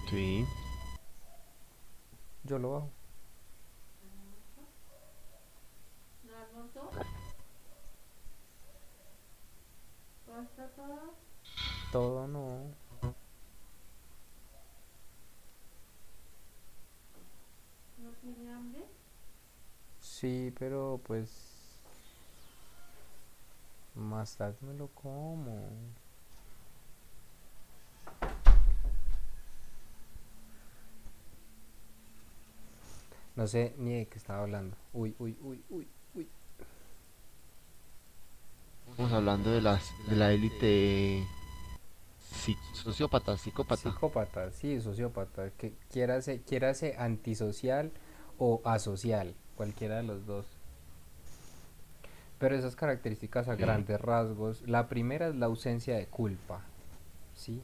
[0.09, 0.45] sí.
[2.43, 2.89] Yo lo bajo.
[6.23, 6.89] ¿No?
[10.27, 11.13] ¿Basta todo?
[11.91, 12.59] Todo no.
[17.97, 18.85] ¿No tiene hambre?
[19.99, 21.29] Sí, pero pues
[23.95, 25.67] más tarde me lo como.
[33.35, 34.77] No sé ni de qué estaba hablando.
[34.93, 36.27] Uy, uy, uy, uy, uy.
[38.91, 41.25] Estamos hablando de las de la élite
[42.31, 43.81] psi- sociópata, psicópata.
[43.91, 47.91] Psicópata, sí, sociópata, que quiera ser, quiera ser antisocial
[48.37, 50.45] o asocial, cualquiera de los dos.
[52.39, 53.61] Pero esas características a Sí.
[53.61, 56.61] grandes rasgos, la primera es la ausencia de culpa,
[57.35, 57.61] ¿sí?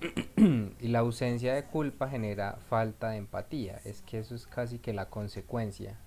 [0.36, 4.92] y la ausencia de culpa genera falta de empatía, es que eso es casi que
[4.92, 5.98] la consecuencia,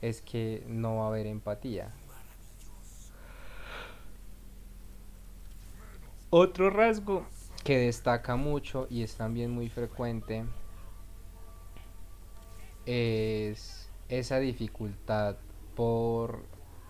[0.00, 1.90] es que no va a haber empatía.
[6.36, 7.24] Otro rasgo
[7.62, 10.44] que destaca mucho y es también muy frecuente
[12.86, 15.36] es esa dificultad
[15.76, 16.40] por,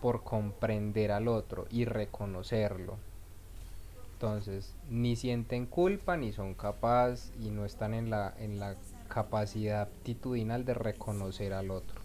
[0.01, 2.97] por comprender al otro y reconocerlo.
[4.15, 8.77] Entonces, ni sienten culpa ni son capaces y no están en la, en la
[9.09, 12.01] capacidad aptitudinal de reconocer al otro.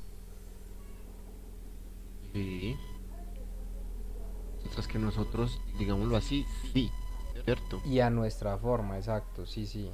[2.33, 2.75] Sí.
[4.61, 6.91] Mientras que nosotros, digámoslo así, sí,
[7.55, 7.81] ¿cierto?
[7.85, 9.89] Y a nuestra forma, exacto, sí, sí.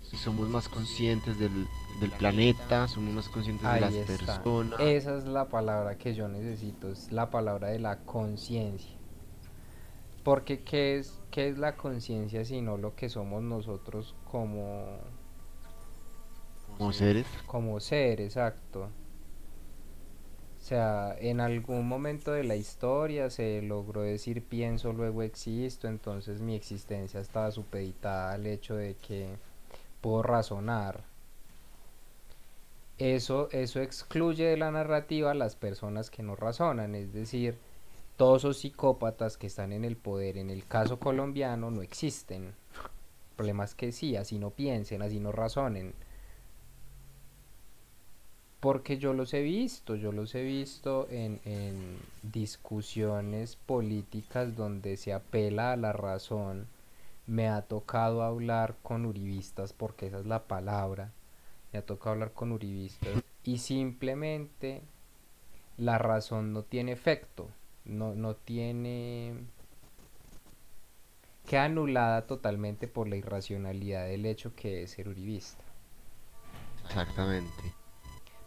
[0.00, 1.66] Si somos más conscientes del,
[2.00, 4.38] del planeta, somos más conscientes de las está.
[4.38, 4.80] personas.
[4.80, 8.92] Esa es la palabra que yo necesito, es la palabra de la conciencia.
[10.22, 14.98] Porque ¿qué es, qué es la conciencia sino lo que somos nosotros como,
[16.78, 17.26] como seres.
[17.46, 18.88] como ser, exacto?
[20.66, 26.40] O sea, en algún momento de la historia se logró decir pienso, luego existo, entonces
[26.40, 29.28] mi existencia estaba supeditada al hecho de que
[30.00, 31.04] puedo razonar.
[32.98, 37.56] Eso, eso excluye de la narrativa a las personas que no razonan, es decir,
[38.16, 42.46] todos esos psicópatas que están en el poder en el caso colombiano no existen.
[42.46, 45.94] El problema es que sí, así no piensen, así no razonen.
[48.60, 55.12] Porque yo los he visto, yo los he visto en, en discusiones políticas donde se
[55.12, 56.66] apela a la razón.
[57.26, 61.12] Me ha tocado hablar con uribistas, porque esa es la palabra.
[61.72, 64.82] Me ha tocado hablar con uribistas y simplemente
[65.76, 67.48] la razón no tiene efecto,
[67.84, 69.34] no, no tiene...
[71.46, 75.64] queda anulada totalmente por la irracionalidad del hecho que es ser uribista.
[76.86, 77.74] Exactamente.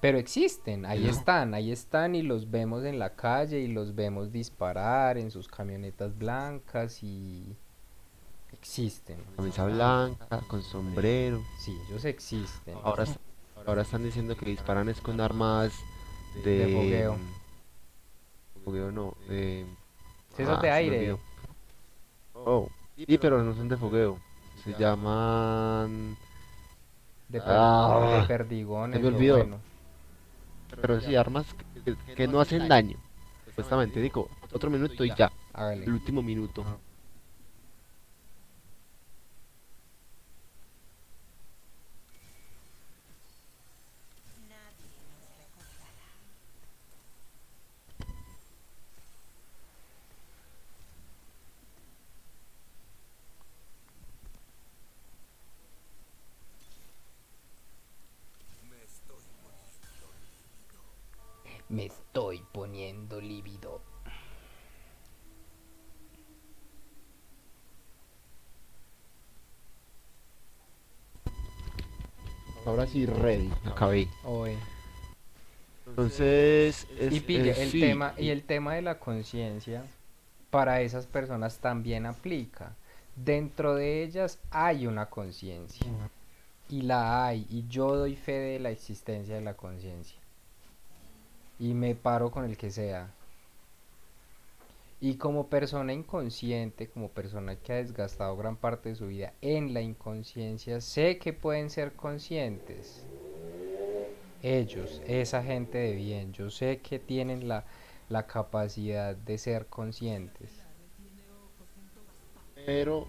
[0.01, 1.09] Pero existen, ahí No.
[1.09, 5.47] están, ahí están y los vemos en la calle y los vemos disparar en sus
[5.49, 7.55] camionetas blancas y
[8.53, 9.17] existen.
[9.35, 11.41] Camisa blanca, con sombrero.
[11.59, 12.77] Sí, ellos existen.
[12.83, 13.05] Ahora,
[13.67, 15.73] ahora están diciendo que disparan es con armas
[16.45, 16.65] de...
[16.65, 17.17] De fogueo.
[18.63, 19.65] Fogueo no, de...
[20.37, 21.17] Esos Ah, de aire.
[22.33, 24.17] Oh, sí, pero no son de fogueo.
[24.63, 26.15] Se llaman...
[27.27, 28.95] De, per- Ah, de perdigones.
[28.97, 29.37] se me o olvidó.
[29.37, 29.59] bueno,
[30.81, 31.45] Pero sí, armas
[31.85, 32.97] que, que no hacen daño.
[33.45, 35.31] Supuestamente, digo, otro minuto y ya.
[35.53, 35.85] hágale.
[35.85, 36.63] El último minuto.
[72.69, 73.49] Ahora sí, ready.
[73.65, 74.07] Acabé.
[74.23, 74.55] Hoy.
[75.87, 79.81] Entonces, es, Y pille, es- el sí, tema, y y- el tema de la conciencia
[80.51, 82.75] para esas personas también aplica.
[83.15, 85.87] Dentro de ellas hay una conciencia.
[86.69, 87.47] Y la hay.
[87.49, 90.19] Y yo doy fe de la existencia de la conciencia.
[91.57, 93.09] Y me paro con el que sea.
[95.01, 99.73] Y como persona inconsciente, como persona que ha desgastado gran parte de su vida en
[99.73, 103.05] la inconsciencia, sé que pueden ser conscientes.
[104.43, 107.65] Ellos, esa gente de bien, yo sé que tienen la,
[108.09, 110.51] la capacidad de ser conscientes.
[112.65, 113.07] pero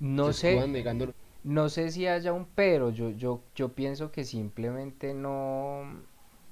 [0.00, 1.12] No sé, negando
[1.44, 5.82] no sé si haya un pero, yo, yo, yo pienso que simplemente no,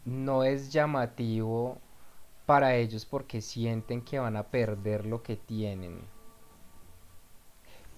[0.04, 1.78] no es llamativo
[2.46, 6.00] para ellos porque sienten que van a perder lo que tienen.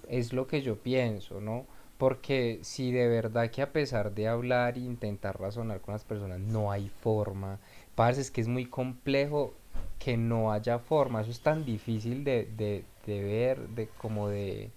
[0.08, 1.66] Es lo que yo pienso, ¿no?
[1.98, 6.40] Porque si de verdad que a pesar de hablar e intentar razonar con las personas
[6.40, 7.58] no hay forma,
[7.94, 9.54] parce, es que es muy complejo
[9.98, 14.70] que no haya forma, eso es tan difícil de, de, de ver, de como de...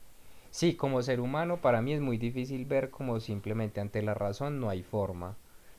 [0.52, 4.60] Sí, como ser humano para mí es muy difícil ver como simplemente ante la razón
[4.60, 5.38] no hay forma.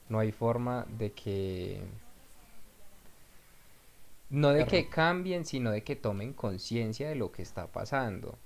[0.08, 1.82] No hay forma de que...
[4.32, 8.38] No de que cambien, sino de que tomen conciencia de lo que está pasando.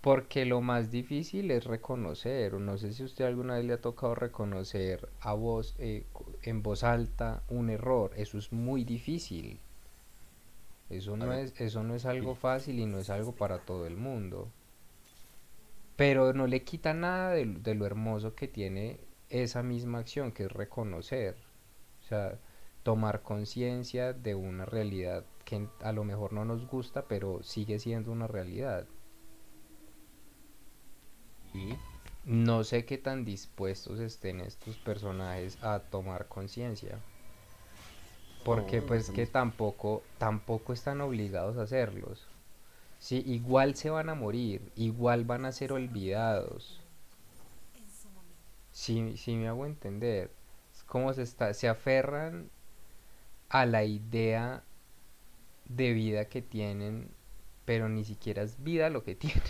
[0.00, 4.14] Porque lo más difícil es reconocer, no sé si usted alguna vez le ha tocado
[4.14, 6.06] reconocer a voz, eh,
[6.42, 9.58] en voz alta un error, eso es muy difícil.
[10.90, 13.96] Eso no es, eso no es algo fácil y no es algo para todo el
[13.96, 14.48] mundo.
[15.96, 20.44] Pero no le quita nada de, de lo hermoso que tiene esa misma acción, que
[20.44, 21.34] es reconocer.
[22.04, 22.38] O sea,
[22.86, 28.12] tomar conciencia de una realidad que a lo mejor no nos gusta, pero sigue siendo
[28.12, 28.86] una realidad.
[31.52, 31.76] Sí.
[32.24, 37.00] No sé qué tan dispuestos estén estos personajes a tomar conciencia.
[38.44, 42.28] Porque No, pues no que tampoco, tampoco están obligados a hacerlos.
[43.00, 46.80] Sí, igual se van a morir, igual van a ser olvidados.
[48.70, 50.30] Sí, sí me hago entender.
[50.72, 52.48] Es como se está, se aferran
[53.60, 54.64] a la idea
[55.66, 57.10] de vida que tienen,
[57.64, 59.42] pero ni siquiera es vida lo que tienen.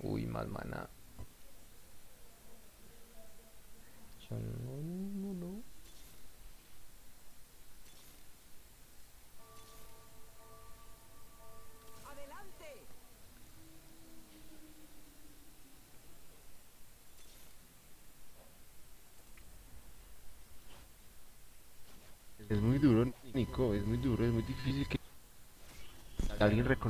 [0.00, 0.88] Uy, mal maná.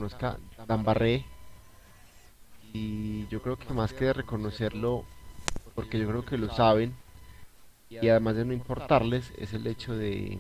[0.07, 1.25] Reconozca Dambarré.
[2.73, 5.05] Y yo creo que más que de reconocerlo,
[5.75, 6.95] porque yo creo que lo saben,
[7.89, 10.39] y además de no importarles, es el hecho de,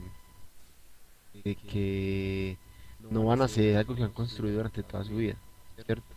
[1.44, 2.58] de que
[3.10, 5.36] no van a hacer algo que han construido durante toda su vida,
[5.84, 6.14] ¿cierto?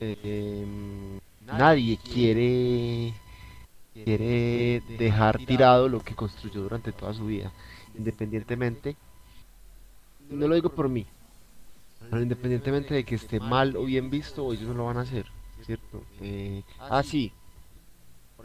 [0.00, 3.14] Em, nadie quiere
[3.92, 7.50] quiere dejar tirado lo que construyó durante toda su vida,
[7.96, 8.96] independientemente,
[10.30, 11.04] no lo digo por mí,
[11.98, 15.26] pero independientemente de que esté mal o bien visto, ellos no lo van a hacer,
[15.62, 16.02] ¿cierto?
[16.20, 17.32] Eh, ah, sí,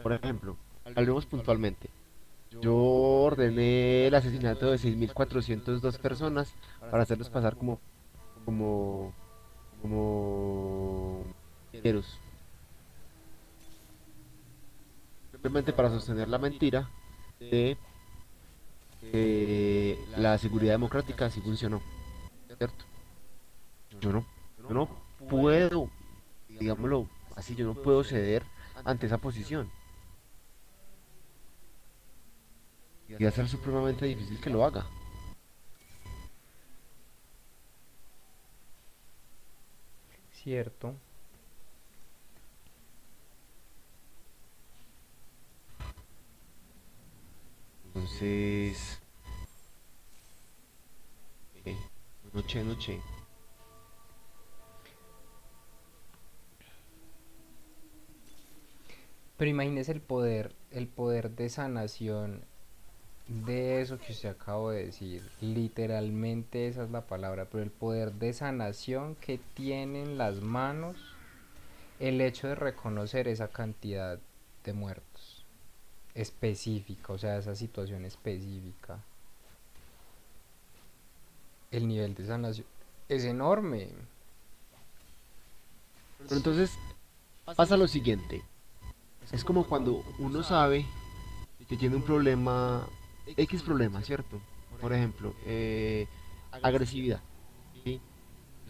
[0.02, 0.58] por ejemplo,
[0.96, 1.90] hablemos puntualmente.
[2.62, 7.80] Yo ordené el asesinato de 6.402 personas para hacerlos pasar como,
[8.46, 9.14] como,
[9.82, 11.24] como,
[11.72, 12.20] guerreros.
[15.44, 16.90] simplemente para sostener la mentira
[17.38, 17.78] de
[19.02, 21.82] que la seguridad democrática sí funcionó,
[22.58, 22.86] ¿cierto?
[24.04, 24.26] Yo no,
[24.58, 24.90] yo no
[25.30, 25.90] puedo,
[26.50, 28.44] digámoslo así, yo no puedo ceder
[28.84, 29.72] ante esa posición.
[33.08, 34.86] Y va a ser supremamente difícil que lo haga.
[40.34, 40.96] Cierto.
[47.86, 49.00] Entonces,
[51.64, 51.78] eh,
[52.34, 53.13] noche, noche.
[59.44, 62.46] Pero imagínese el poder, el poder de sanación
[63.28, 65.30] de eso que usted acabó de decir.
[65.42, 70.96] Literalmente esa es la palabra, pero el poder de sanación que tienen las manos,
[72.00, 74.18] el hecho de reconocer esa cantidad
[74.64, 75.44] de muertos
[76.16, 79.04] específica, o sea, esa situación específica.
[81.70, 82.68] El nivel de sanación
[83.10, 83.90] es enorme.
[86.20, 86.72] Pero entonces
[87.44, 88.42] pasa lo siguiente.
[89.32, 90.86] Es como cuando uno sabe
[91.68, 92.88] que tiene un problema,
[93.26, 94.40] X problema, ¿cierto?
[94.82, 96.08] Por ejemplo, eh,
[96.52, 97.22] agresividad.
[97.84, 98.00] ¿sí?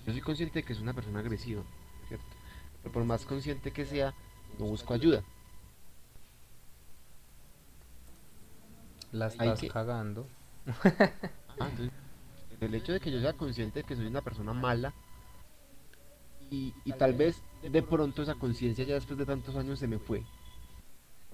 [0.06, 1.64] Yo soy consciente de que es una persona agresiva,
[2.08, 2.26] ¿cierto?
[2.82, 4.14] Pero por más consciente que sea,
[4.60, 5.24] no busco ayuda.
[9.12, 10.28] La estás que- cagando.
[11.60, 11.92] Ah, entonces,
[12.62, 14.92] el hecho de que yo sea consciente de que soy una persona mala
[16.50, 20.00] y, y tal vez de pronto esa conciencia ya después de tantos años se me
[20.00, 20.24] fue.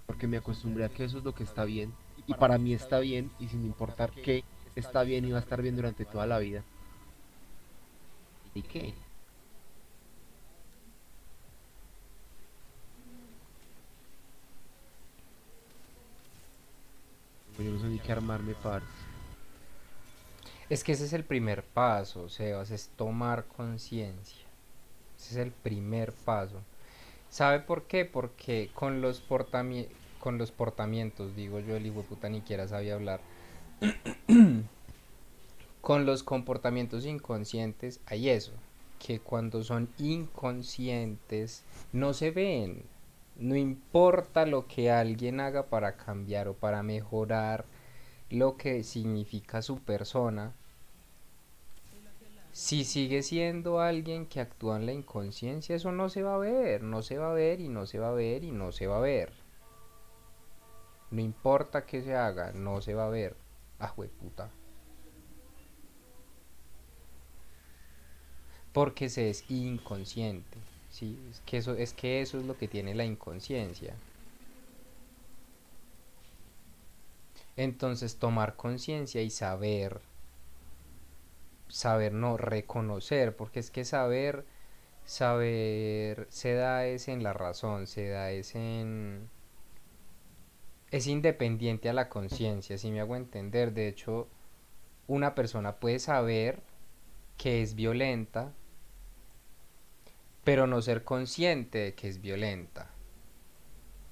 [0.09, 1.93] Porque me acostumbré a que eso es lo que está bien
[2.25, 4.43] y para mí está bien y sin importar qué
[4.75, 6.63] está bien y va a estar bien durante toda la vida.
[8.55, 8.95] ¿Y qué?
[17.59, 18.87] Yo no sé ni qué armarme, parce.
[20.71, 24.47] Es que ese es el primer paso, Sebas, es tomar conciencia.
[25.19, 26.63] Ese es el primer paso.
[27.29, 28.05] ¿Sabe por qué?
[28.05, 29.21] Porque con los,
[30.19, 33.21] con los portamientos, digo yo, el hijo puta ni siquiera sabía hablar.
[35.81, 38.51] con los comportamientos inconscientes hay eso,
[38.99, 41.63] que cuando son inconscientes
[41.93, 42.83] no se ven.
[43.37, 47.65] No importa lo que alguien haga para cambiar o para mejorar
[48.29, 50.53] lo que significa su persona,
[52.51, 56.83] si sigue siendo alguien que actúa en la inconsciencia, eso no se va a ver,
[56.83, 58.97] no se va a ver y no se va a ver y no se va
[58.97, 59.31] a ver.
[61.11, 63.37] No importa que se haga, no se va a ver.
[63.79, 64.51] Ah, puta.
[68.71, 70.65] Porque se es inconsciente.
[70.87, 74.01] Sí, es que eso es que eso es lo que tiene la inconsciencia.
[77.55, 80.01] Entonces tomar conciencia y saber,
[81.67, 84.45] saber no reconocer, porque es que saber,
[85.05, 89.29] saber se da es en la razón, se da es en,
[90.91, 93.73] es independiente a la conciencia, si me hago entender.
[93.73, 94.27] De hecho,
[95.07, 96.61] una persona puede saber
[97.37, 98.53] que es violenta,
[100.43, 102.91] pero no ser consciente de que es violenta.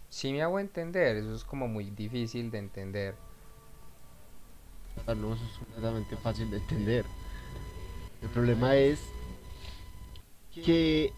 [0.09, 3.15] Si me hago entender, eso es como muy difícil de entender.
[5.07, 7.05] No, eso es completamente fácil de entender.
[8.21, 8.99] El problema es
[10.51, 11.13] que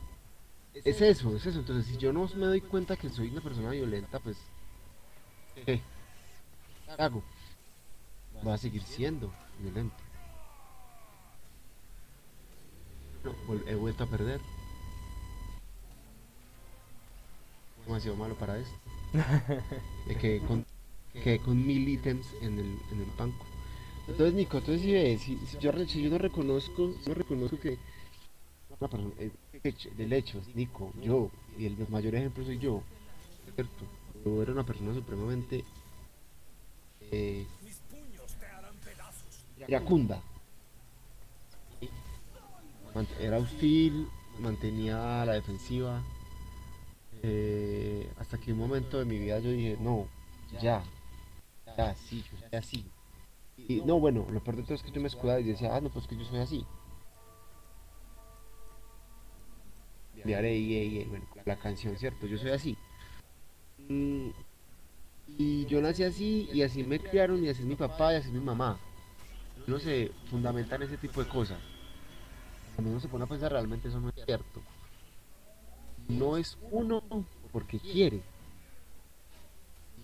[0.74, 1.60] es eso, es eso.
[1.60, 4.38] Entonces, si yo no me doy cuenta que soy una persona violenta, pues,
[5.66, 5.82] ¿qué?
[6.96, 7.24] ¿Qué hago?
[8.42, 9.96] Voy a seguir siendo violento.
[13.24, 13.34] No,
[13.68, 14.40] he vuelto a perder.
[17.86, 18.76] Demasiado malo para esto.
[20.08, 20.66] Me quedé con,
[21.14, 23.46] quedé con mil ítems en el, en el banco.
[24.08, 27.78] Entonces, Nico, entonces si ves, si, si yo, si yo no reconozco, no reconozco que
[28.70, 29.14] una persona,
[29.98, 32.82] del hecho, es Nico, yo, y el mayor ejemplo soy yo,
[33.56, 33.99] ¿cierto?
[34.24, 35.64] Yo era una persona supremamente
[37.12, 37.48] eh,
[39.68, 40.22] iracunda.
[43.20, 44.08] Era hostil,
[44.40, 46.04] mantenía la defensiva.
[47.22, 50.08] eh, hasta que un momento de mi vida yo dije, no,
[50.62, 50.84] ya,
[51.78, 52.86] ya, sí, yo soy así.
[53.58, 55.82] Y no, bueno, lo peor de todo es que yo me escudaba y decía, ah,
[55.82, 56.66] no, pues que yo soy así.
[60.24, 62.28] De ey, ey, ey, bueno, la canción, ¿cierto?
[62.28, 62.78] Yo soy así.
[63.90, 68.28] Y yo nací así, y así me criaron, y así es mi papá, y así
[68.28, 68.78] es mi mamá.
[69.68, 71.58] No se fundamentan ese tipo de cosas.
[72.76, 74.62] Cuando uno se pone a pensar, realmente eso no es cierto.
[76.08, 77.04] No es uno
[77.52, 78.22] porque quiere.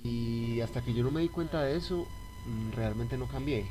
[0.04, 2.06] Y hasta que yo no me di cuenta de eso,
[2.46, 3.66] mm, realmente no cambié.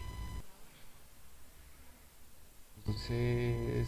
[2.78, 3.86] Entonces,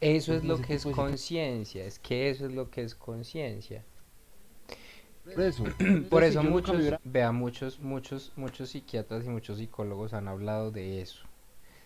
[0.00, 3.84] Eso es lo que es conciencia, es que eso es lo que es conciencia.
[6.10, 6.42] por eso.
[6.42, 11.24] Por muchos, vea, muchos, muchos, muchos psiquiatras y muchos psicólogos han hablado de eso.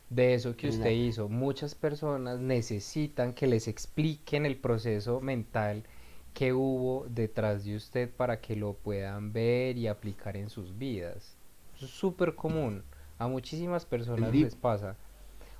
[0.09, 0.93] De eso que usted Mira.
[0.93, 1.29] hizo.
[1.29, 5.85] Muchas personas necesitan que les expliquen el proceso mental
[6.33, 11.37] que hubo detrás de usted para que lo puedan ver y aplicar en sus vidas.
[11.77, 12.85] Eso es súper común.
[13.19, 14.97] A muchísimas personas les pasa.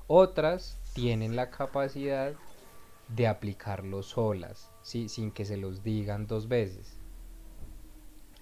[0.05, 2.33] Otras tienen la capacidad
[3.09, 5.09] de aplicarlo solas, ¿sí?
[5.09, 6.97] sin que se los digan dos veces.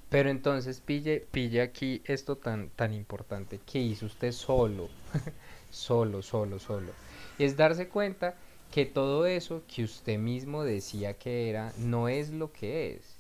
[0.10, 4.90] Pero entonces pille, pille aquí esto tan, tan importante que hizo usted solo,
[5.72, 6.92] solo, solo, solo.
[7.40, 8.36] Es darse cuenta
[8.72, 13.16] que todo eso que usted mismo decía que era no es lo que es.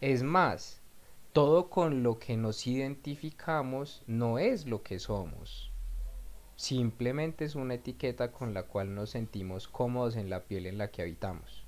[0.00, 0.80] Es más,
[1.32, 5.72] todo con lo que nos identificamos no es lo que somos.
[6.56, 10.90] Simplemente es una etiqueta con la cual nos sentimos cómodos en la piel en la
[10.90, 11.64] que habitamos.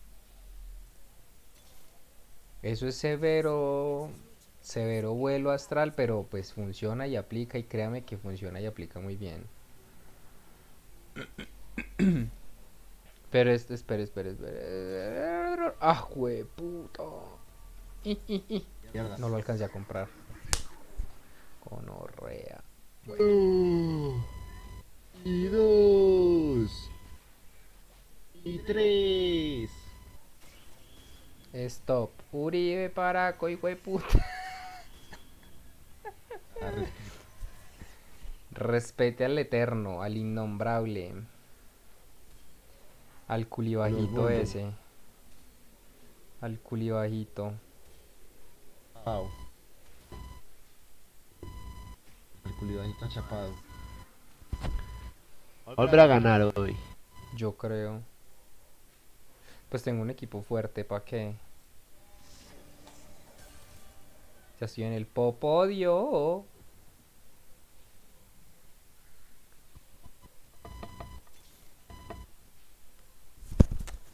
[2.62, 4.10] Eso es severo,
[4.66, 9.16] severo vuelo astral, pero pues funciona y aplica y créame que funciona y aplica muy
[9.16, 9.46] bien.
[13.30, 15.72] Pero este, espere, espere, espere.
[15.80, 16.08] Ah.
[18.92, 19.18] Mierda.
[19.18, 20.08] No lo alcancé a comprar.
[21.68, 22.62] Conorrea.
[25.24, 26.90] Y dos.
[28.44, 29.70] Y tres.
[31.52, 32.10] Stop.
[32.32, 34.06] Uribe Paraco, hijo de puta.
[34.08, 34.45] Arre.
[38.50, 41.14] Respete al eterno, al innombrable.
[43.28, 44.70] Al culibajito ese.
[46.40, 47.52] Al culibajito.
[48.94, 49.30] Chapao.
[52.44, 53.52] El culibajito chapado.
[55.76, 56.76] Volver a ganar hoy.
[57.34, 58.00] Yo creo.
[59.68, 61.34] Pues tengo un equipo fuerte, ¿para qué?
[64.60, 66.44] Ya estoy en el popodio.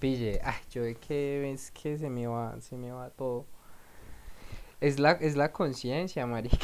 [0.03, 3.47] Pille, ay, yo de que es que se me va, se me va todo.
[4.81, 6.59] Es la, es la conciencia, marica.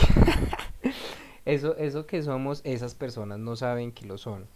[1.45, 4.49] Eso, eso que somos, esas personas no saben que lo son.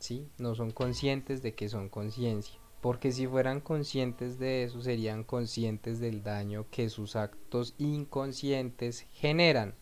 [0.00, 0.28] ¿sí?
[0.36, 2.58] No son conscientes de que son conciencia.
[2.80, 9.74] Porque si fueran conscientes de eso, serían conscientes del daño que sus actos inconscientes generan.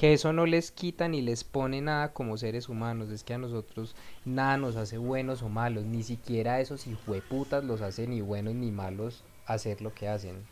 [0.00, 3.10] Que eso no les quita ni les pone nada como seres humanos.
[3.10, 3.94] Es que a nosotros
[4.24, 5.84] nada nos hace buenos o malos.
[5.84, 10.46] Ni siquiera esos hijueputas los hace ni buenos ni malos hacer lo que hacen.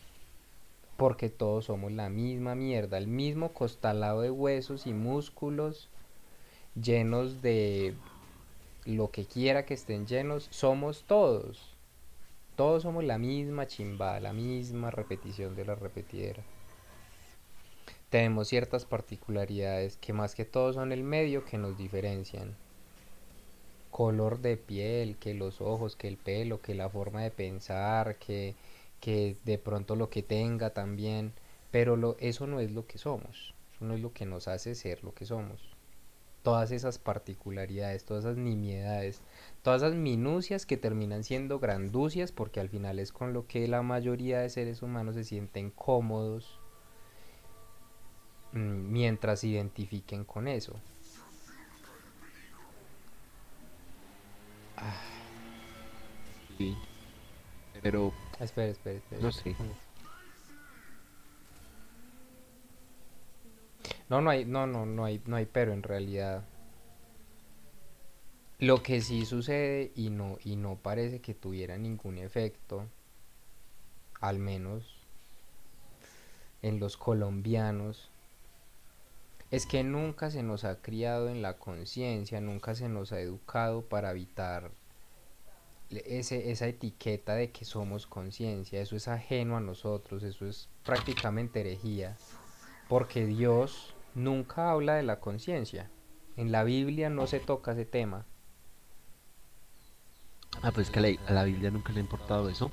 [0.98, 2.98] Porque todos somos la misma mierda.
[2.98, 5.88] El mismo costalado de huesos y músculos
[6.74, 7.94] llenos de
[8.84, 11.74] lo que quiera que estén llenos, somos todos.
[12.54, 16.42] Todos somos la misma chimba, la misma repetición de la repetidera.
[18.10, 22.56] Tenemos ciertas particularidades que más que todo son el medio que nos diferencian.
[23.90, 28.54] Color de piel, que los ojos, que el pelo, que la forma de pensar, que,
[29.00, 31.32] que de pronto lo que tenga también.
[31.70, 33.54] Pero lo, eso no es lo que somos.
[33.74, 35.78] Eso no es lo que nos hace ser lo que somos
[36.42, 39.20] todas esas particularidades, todas esas nimiedades,
[39.62, 43.82] todas esas minucias que terminan siendo granducias porque al final es con lo que la
[43.82, 46.57] mayoría de seres humanos se sienten cómodos
[48.52, 50.74] mientras se identifiquen con eso.
[56.56, 56.76] Sí.
[57.82, 59.22] Pero Espera, espera, espera.
[59.22, 59.56] No sé.
[64.08, 66.44] No, no hay, no, no, no hay, no hay pero en realidad.
[68.58, 72.86] Lo que sí sucede y no, y no parece que tuviera ningún efecto,
[74.20, 74.98] al menos
[76.62, 78.10] en los colombianos,
[79.50, 83.82] es que nunca se nos ha criado en la conciencia, nunca se nos ha educado
[83.82, 84.70] para evitar
[85.90, 91.60] ese, esa etiqueta de que somos conciencia, eso es ajeno a nosotros, eso es prácticamente
[91.60, 92.16] herejía,
[92.88, 95.90] porque Dios nunca habla de la conciencia,
[96.36, 98.26] en la Biblia no se toca ese tema.
[100.62, 102.70] Ah, pues que a la, la Biblia nunca le ha importado eso.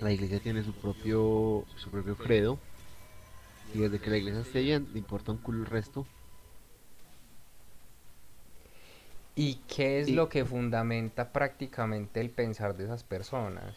[0.00, 2.58] La iglesia tiene su propio, su propio credo.
[3.74, 6.06] Y desde que la iglesia esté bien, le importa un culo el resto.
[9.36, 13.74] ¿Y qué es Y- lo que fundamenta prácticamente el pensar de esas personas?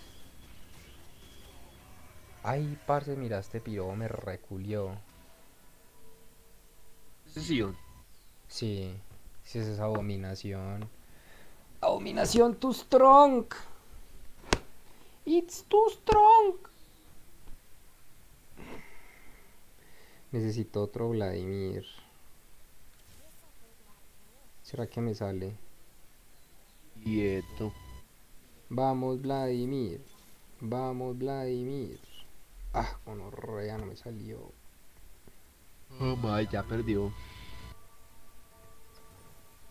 [2.43, 4.97] Ay, parce, mira, este piro me reculió.
[7.27, 7.63] Sí,
[8.47, 8.93] Sí,
[9.43, 10.89] sí es esa abominación.
[11.81, 13.45] Abominación too strong.
[15.25, 16.68] It's too strong.
[20.31, 21.85] Necesito otro Vladimir.
[24.63, 25.57] ¿Será que me sale?
[27.03, 27.73] quieto.
[28.69, 30.01] Vamos, Vladimir.
[30.61, 31.99] Vamos, Vladimir.
[32.73, 34.51] Ah, gonorrea, no me salió.
[35.99, 37.11] Oh my, ya perdió.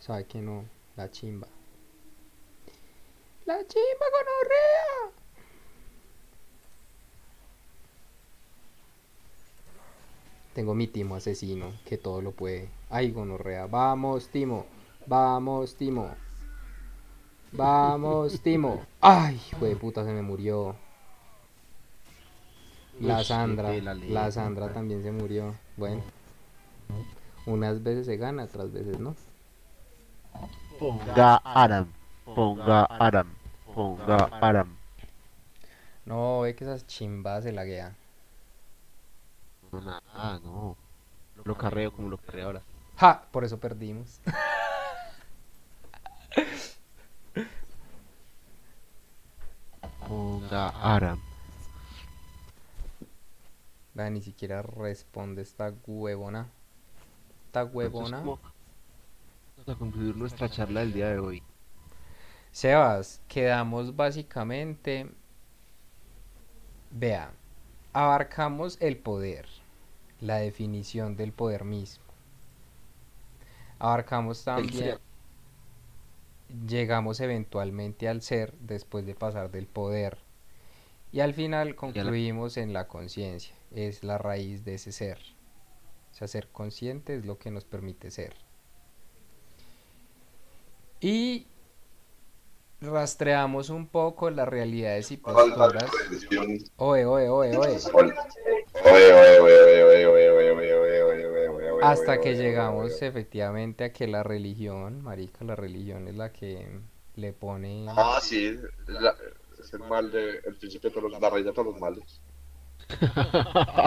[0.00, 0.64] Sabe que no,
[0.96, 1.46] la chimba.
[3.44, 5.17] La chimba gonorrea.
[10.58, 12.68] Tengo mi timo asesino, que todo lo puede.
[12.90, 13.66] Ay, gonorrea.
[13.68, 14.66] Vamos, Timo.
[15.06, 16.10] Vamos, Timo.
[17.52, 18.82] Vamos, Timo.
[19.00, 20.74] Ay, hijo de puta, se me murió.
[22.98, 25.54] La Sandra, la Sandra también se murió.
[25.76, 26.02] Bueno,
[27.46, 29.14] unas veces se gana, otras veces no.
[30.80, 31.86] Ponga Aram.
[32.24, 33.32] Ponga Aram.
[33.72, 34.76] Ponga Aram.
[36.04, 37.94] No, ve que esas chimbas se laguean.
[39.72, 40.76] No, nada, no.
[41.44, 42.62] Lo carreo como lo carreo ahora.
[42.96, 43.22] ¡Ja!
[43.30, 44.20] Por eso perdimos.
[50.06, 51.20] Ponga Aram.
[53.94, 56.48] Ni siquiera responde esta huevona.
[57.46, 58.18] Esta huevona.
[58.18, 58.58] Entonces, ¿cómo
[59.58, 61.42] Vamos a concluir nuestra charla del día de hoy.
[62.52, 65.10] Sebas, quedamos básicamente.
[66.90, 67.32] Vea,
[67.98, 69.48] abarcamos el poder,
[70.20, 72.04] la definición del poder mismo.
[73.80, 74.98] Abarcamos también.
[76.68, 80.16] Llegamos eventualmente al ser después de pasar del poder.
[81.10, 83.56] Y al final concluimos en la conciencia.
[83.72, 85.18] Es la raíz de ese ser.
[86.12, 88.36] O sea, ser consciente es lo que nos permite ser.
[91.00, 91.48] Y
[92.80, 95.84] rastreamos un poco las realidades y posturas.
[96.76, 97.78] Oe, oe, oe, oe.
[101.82, 106.80] Hasta que llegamos efectivamente a que la religión, marica, la religión es la que
[107.16, 108.56] le pone Ah, sí,
[108.86, 109.14] la-
[109.60, 112.20] es el mal de, el principio de todos los, la raíz de todos los males.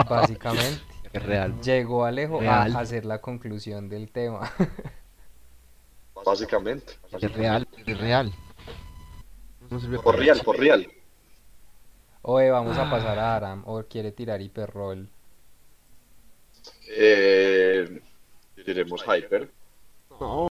[0.08, 0.80] básicamente.
[1.12, 1.60] Es real.
[1.60, 2.76] Llegó Alejo a Real.
[2.76, 4.50] hacer la conclusión del tema.
[6.24, 6.94] Básicamente.
[7.20, 7.68] Es real.
[7.86, 8.32] Es real.
[9.72, 10.86] No sirve Por real, por real.
[12.20, 13.62] Oe, vamos a pasar a Aram.
[13.64, 15.08] O quiere tirar hiperroll.
[16.88, 18.02] Eh,
[18.66, 19.50] diremos hyper.
[20.20, 20.48] No,